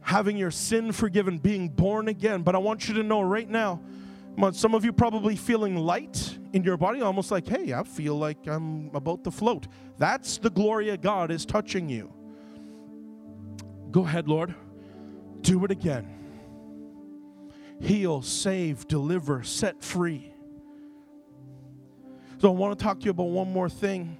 having 0.00 0.36
your 0.36 0.50
sin 0.50 0.92
forgiven, 0.92 1.38
being 1.38 1.68
born 1.68 2.08
again. 2.08 2.42
But 2.42 2.54
I 2.54 2.58
want 2.58 2.88
you 2.88 2.94
to 2.94 3.02
know 3.02 3.22
right 3.22 3.48
now, 3.48 3.80
some 4.52 4.74
of 4.74 4.84
you 4.84 4.92
probably 4.92 5.36
feeling 5.36 5.76
light 5.76 6.38
in 6.52 6.64
your 6.64 6.76
body, 6.76 7.00
almost 7.00 7.30
like, 7.30 7.48
hey, 7.48 7.72
I 7.72 7.82
feel 7.82 8.16
like 8.18 8.46
I'm 8.46 8.90
about 8.94 9.24
to 9.24 9.30
float. 9.30 9.68
That's 9.98 10.38
the 10.38 10.50
glory 10.50 10.90
of 10.90 11.00
God 11.00 11.30
is 11.30 11.46
touching 11.46 11.88
you. 11.88 12.12
Go 13.90 14.04
ahead, 14.04 14.28
Lord. 14.28 14.54
Do 15.40 15.64
it 15.64 15.70
again. 15.70 16.08
Heal, 17.80 18.22
save, 18.22 18.86
deliver, 18.86 19.42
set 19.42 19.82
free. 19.82 20.31
So 22.42 22.48
I 22.48 22.54
want 22.54 22.76
to 22.76 22.84
talk 22.84 22.98
to 22.98 23.04
you 23.04 23.12
about 23.12 23.28
one 23.28 23.52
more 23.52 23.68
thing. 23.68 24.18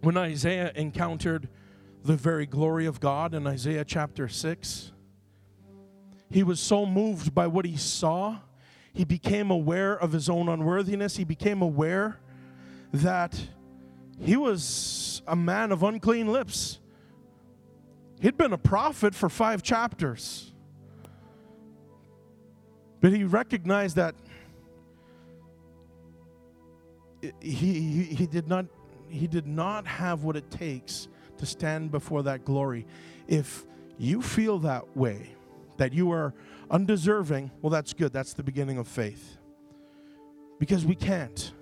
When 0.00 0.16
Isaiah 0.16 0.70
encountered 0.76 1.48
the 2.04 2.14
very 2.14 2.46
glory 2.46 2.86
of 2.86 3.00
God 3.00 3.34
in 3.34 3.48
Isaiah 3.48 3.84
chapter 3.84 4.28
6, 4.28 4.92
he 6.30 6.44
was 6.44 6.60
so 6.60 6.86
moved 6.86 7.34
by 7.34 7.48
what 7.48 7.64
he 7.64 7.76
saw, 7.76 8.38
he 8.92 9.04
became 9.04 9.50
aware 9.50 9.98
of 9.98 10.12
his 10.12 10.28
own 10.28 10.48
unworthiness. 10.48 11.16
He 11.16 11.24
became 11.24 11.62
aware 11.62 12.20
that 12.92 13.36
he 14.20 14.36
was 14.36 15.20
a 15.26 15.34
man 15.34 15.72
of 15.72 15.82
unclean 15.82 16.28
lips. 16.28 16.78
He'd 18.20 18.36
been 18.36 18.52
a 18.52 18.58
prophet 18.58 19.16
for 19.16 19.28
five 19.28 19.64
chapters. 19.64 20.52
But 23.00 23.12
he 23.12 23.24
recognized 23.24 23.96
that 23.96 24.14
he, 27.40 28.04
he 28.04 28.26
did 28.26 28.48
not 28.48 28.66
he 29.08 29.26
did 29.26 29.46
not 29.46 29.86
have 29.86 30.24
what 30.24 30.36
it 30.36 30.50
takes 30.50 31.08
to 31.38 31.46
stand 31.46 31.90
before 31.90 32.22
that 32.24 32.44
glory. 32.44 32.86
If 33.28 33.64
you 33.98 34.22
feel 34.22 34.58
that 34.60 34.96
way, 34.96 35.30
that 35.76 35.92
you 35.92 36.10
are 36.10 36.34
undeserving, 36.70 37.50
well, 37.62 37.70
that's 37.70 37.92
good. 37.92 38.12
That's 38.12 38.34
the 38.34 38.42
beginning 38.42 38.78
of 38.78 38.88
faith. 38.88 39.38
Because 40.58 40.84
we 40.84 40.94
can't. 40.94 41.52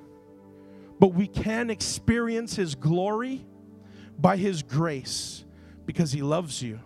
But 0.98 1.08
we 1.08 1.26
can 1.26 1.68
experience 1.68 2.56
His 2.56 2.74
glory 2.74 3.44
by 4.18 4.36
His 4.36 4.62
grace 4.62 5.44
because 5.84 6.12
He 6.12 6.22
loves 6.22 6.62
you. 6.62 6.80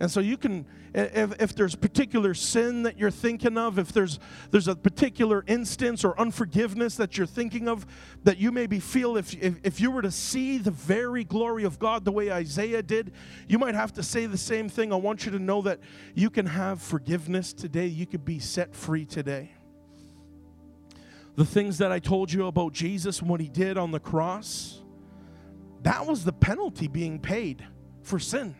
And 0.00 0.10
so 0.10 0.20
you 0.20 0.36
can, 0.36 0.66
if, 0.96 1.42
if 1.42 1.54
there's 1.54 1.74
particular 1.74 2.32
sin 2.32 2.84
that 2.84 2.98
you're 2.98 3.10
thinking 3.10 3.58
of, 3.58 3.78
if 3.78 3.92
there's 3.92 4.18
there's 4.50 4.66
a 4.66 4.74
particular 4.74 5.44
instance 5.46 6.04
or 6.04 6.18
unforgiveness 6.18 6.96
that 6.96 7.18
you're 7.18 7.26
thinking 7.26 7.68
of, 7.68 7.86
that 8.24 8.38
you 8.38 8.50
maybe 8.50 8.80
feel 8.80 9.18
if, 9.18 9.34
if 9.34 9.56
if 9.62 9.78
you 9.78 9.90
were 9.90 10.00
to 10.00 10.10
see 10.10 10.56
the 10.56 10.70
very 10.70 11.22
glory 11.22 11.64
of 11.64 11.78
God 11.78 12.06
the 12.06 12.12
way 12.12 12.32
Isaiah 12.32 12.82
did, 12.82 13.12
you 13.46 13.58
might 13.58 13.74
have 13.74 13.92
to 13.94 14.02
say 14.02 14.24
the 14.24 14.38
same 14.38 14.70
thing. 14.70 14.90
I 14.90 14.96
want 14.96 15.26
you 15.26 15.32
to 15.32 15.38
know 15.38 15.60
that 15.62 15.80
you 16.14 16.30
can 16.30 16.46
have 16.46 16.80
forgiveness 16.80 17.52
today. 17.52 17.86
You 17.86 18.06
could 18.06 18.24
be 18.24 18.38
set 18.38 18.74
free 18.74 19.04
today. 19.04 19.52
The 21.34 21.44
things 21.44 21.76
that 21.78 21.92
I 21.92 21.98
told 21.98 22.32
you 22.32 22.46
about 22.46 22.72
Jesus 22.72 23.20
and 23.20 23.28
what 23.28 23.40
he 23.42 23.50
did 23.50 23.76
on 23.76 23.90
the 23.90 24.00
cross, 24.00 24.80
that 25.82 26.06
was 26.06 26.24
the 26.24 26.32
penalty 26.32 26.88
being 26.88 27.18
paid 27.18 27.62
for 28.00 28.18
sin. 28.18 28.54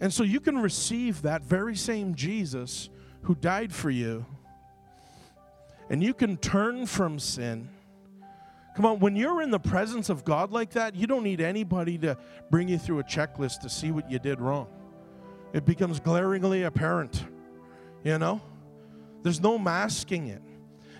And 0.00 0.12
so 0.12 0.22
you 0.22 0.40
can 0.40 0.58
receive 0.58 1.22
that 1.22 1.42
very 1.42 1.74
same 1.76 2.14
Jesus 2.14 2.88
who 3.22 3.34
died 3.34 3.72
for 3.72 3.90
you, 3.90 4.24
and 5.90 6.02
you 6.02 6.14
can 6.14 6.36
turn 6.36 6.86
from 6.86 7.18
sin. 7.18 7.68
Come 8.76 8.86
on, 8.86 9.00
when 9.00 9.16
you're 9.16 9.42
in 9.42 9.50
the 9.50 9.58
presence 9.58 10.08
of 10.08 10.24
God 10.24 10.52
like 10.52 10.70
that, 10.70 10.94
you 10.94 11.08
don't 11.08 11.24
need 11.24 11.40
anybody 11.40 11.98
to 11.98 12.16
bring 12.48 12.68
you 12.68 12.78
through 12.78 13.00
a 13.00 13.04
checklist 13.04 13.58
to 13.60 13.68
see 13.68 13.90
what 13.90 14.08
you 14.08 14.20
did 14.20 14.40
wrong. 14.40 14.68
It 15.52 15.64
becomes 15.64 15.98
glaringly 15.98 16.62
apparent, 16.62 17.24
you 18.04 18.18
know? 18.18 18.40
There's 19.24 19.40
no 19.40 19.58
masking 19.58 20.28
it. 20.28 20.42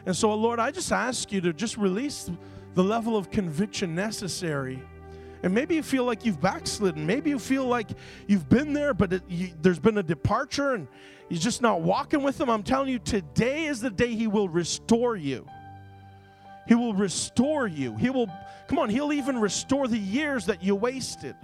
And 0.07 0.17
so, 0.17 0.35
Lord, 0.35 0.59
I 0.59 0.73
just 0.73 0.91
ask 0.91 1.31
you 1.31 1.41
to 1.43 1.53
just 1.53 1.77
release 1.77 2.31
the 2.75 2.83
level 2.83 3.17
of 3.17 3.31
conviction 3.31 3.95
necessary 3.95 4.83
and 5.43 5.55
maybe 5.55 5.77
you 5.77 5.83
feel 5.83 6.05
like 6.05 6.25
you've 6.25 6.41
backslidden. 6.41 7.07
Maybe 7.07 7.31
you 7.31 7.39
feel 7.39 7.65
like 7.65 7.89
you've 8.27 8.49
been 8.49 8.73
there, 8.73 8.93
but 8.95 9.13
it, 9.13 9.23
you, 9.29 9.51
there's 9.61 9.79
been 9.79 9.99
a 9.99 10.03
departure 10.03 10.75
and 10.75 10.89
you're 11.29 11.41
just 11.41 11.63
not 11.63 11.81
walking 11.83 12.23
with 12.23 12.41
Him. 12.41 12.49
I'm 12.49 12.63
telling 12.63 12.89
you, 12.89 12.99
today 12.99 13.67
is 13.67 13.81
the 13.81 13.91
day 13.91 14.15
He 14.15 14.27
will 14.27 14.49
restore 14.49 15.17
you. 15.17 15.47
He 16.67 16.75
will 16.75 16.95
restore 16.95 17.67
you. 17.67 17.97
He 17.97 18.11
will, 18.11 18.29
come 18.67 18.79
on, 18.79 18.89
He'll 18.91 19.13
even 19.13 19.39
restore 19.39 19.89
the 19.89 19.99
years 19.99 20.47
that 20.47 20.63
you 20.63 20.75
wasted. 20.75 21.37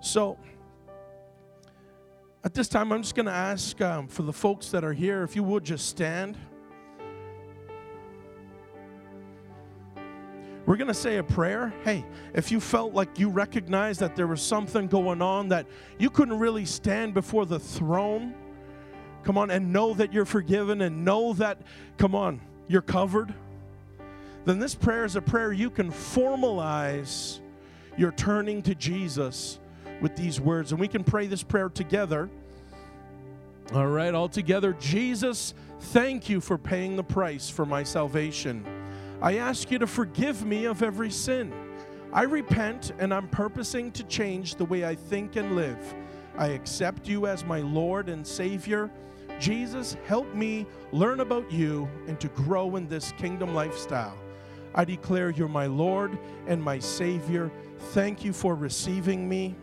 So, 0.00 0.38
at 2.44 2.54
this 2.54 2.66
time, 2.66 2.92
I'm 2.92 3.02
just 3.02 3.14
going 3.14 3.26
to 3.26 3.32
ask 3.32 3.80
um, 3.80 4.08
for 4.08 4.22
the 4.22 4.32
folks 4.32 4.70
that 4.70 4.82
are 4.82 4.92
here, 4.92 5.22
if 5.22 5.36
you 5.36 5.44
would 5.44 5.62
just 5.62 5.88
stand. 5.88 6.36
We're 10.64 10.76
going 10.76 10.88
to 10.88 10.94
say 10.94 11.16
a 11.16 11.24
prayer. 11.24 11.74
Hey, 11.84 12.04
if 12.34 12.52
you 12.52 12.60
felt 12.60 12.94
like 12.94 13.18
you 13.18 13.28
recognized 13.28 14.00
that 14.00 14.14
there 14.14 14.28
was 14.28 14.40
something 14.40 14.86
going 14.86 15.20
on 15.20 15.48
that 15.48 15.66
you 15.98 16.08
couldn't 16.08 16.38
really 16.38 16.64
stand 16.64 17.14
before 17.14 17.46
the 17.46 17.58
throne, 17.58 18.34
come 19.24 19.36
on, 19.36 19.50
and 19.50 19.72
know 19.72 19.92
that 19.94 20.12
you're 20.12 20.24
forgiven 20.24 20.82
and 20.82 21.04
know 21.04 21.32
that, 21.34 21.60
come 21.98 22.14
on, 22.14 22.40
you're 22.68 22.80
covered, 22.80 23.34
then 24.44 24.58
this 24.58 24.74
prayer 24.74 25.04
is 25.04 25.16
a 25.16 25.22
prayer 25.22 25.52
you 25.52 25.70
can 25.70 25.90
formalize 25.90 27.40
your 27.96 28.12
turning 28.12 28.62
to 28.62 28.74
Jesus 28.74 29.58
with 30.00 30.16
these 30.16 30.40
words. 30.40 30.72
And 30.72 30.80
we 30.80 30.88
can 30.88 31.04
pray 31.04 31.26
this 31.26 31.42
prayer 31.42 31.68
together. 31.68 32.30
All 33.74 33.86
right, 33.86 34.14
all 34.14 34.28
together. 34.28 34.76
Jesus, 34.80 35.54
thank 35.80 36.28
you 36.28 36.40
for 36.40 36.58
paying 36.58 36.96
the 36.96 37.04
price 37.04 37.48
for 37.48 37.64
my 37.64 37.82
salvation. 37.82 38.81
I 39.22 39.36
ask 39.36 39.70
you 39.70 39.78
to 39.78 39.86
forgive 39.86 40.44
me 40.44 40.64
of 40.64 40.82
every 40.82 41.10
sin. 41.10 41.54
I 42.12 42.24
repent 42.24 42.90
and 42.98 43.14
I'm 43.14 43.28
purposing 43.28 43.92
to 43.92 44.02
change 44.02 44.56
the 44.56 44.64
way 44.64 44.84
I 44.84 44.96
think 44.96 45.36
and 45.36 45.54
live. 45.54 45.94
I 46.36 46.48
accept 46.48 47.06
you 47.06 47.28
as 47.28 47.44
my 47.44 47.60
Lord 47.60 48.08
and 48.08 48.26
Savior. 48.26 48.90
Jesus, 49.38 49.96
help 50.06 50.34
me 50.34 50.66
learn 50.90 51.20
about 51.20 51.52
you 51.52 51.88
and 52.08 52.18
to 52.18 52.26
grow 52.30 52.74
in 52.74 52.88
this 52.88 53.12
kingdom 53.12 53.54
lifestyle. 53.54 54.18
I 54.74 54.84
declare 54.84 55.30
you're 55.30 55.46
my 55.46 55.66
Lord 55.66 56.18
and 56.48 56.60
my 56.60 56.80
Savior. 56.80 57.48
Thank 57.92 58.24
you 58.24 58.32
for 58.32 58.56
receiving 58.56 59.28
me. 59.28 59.54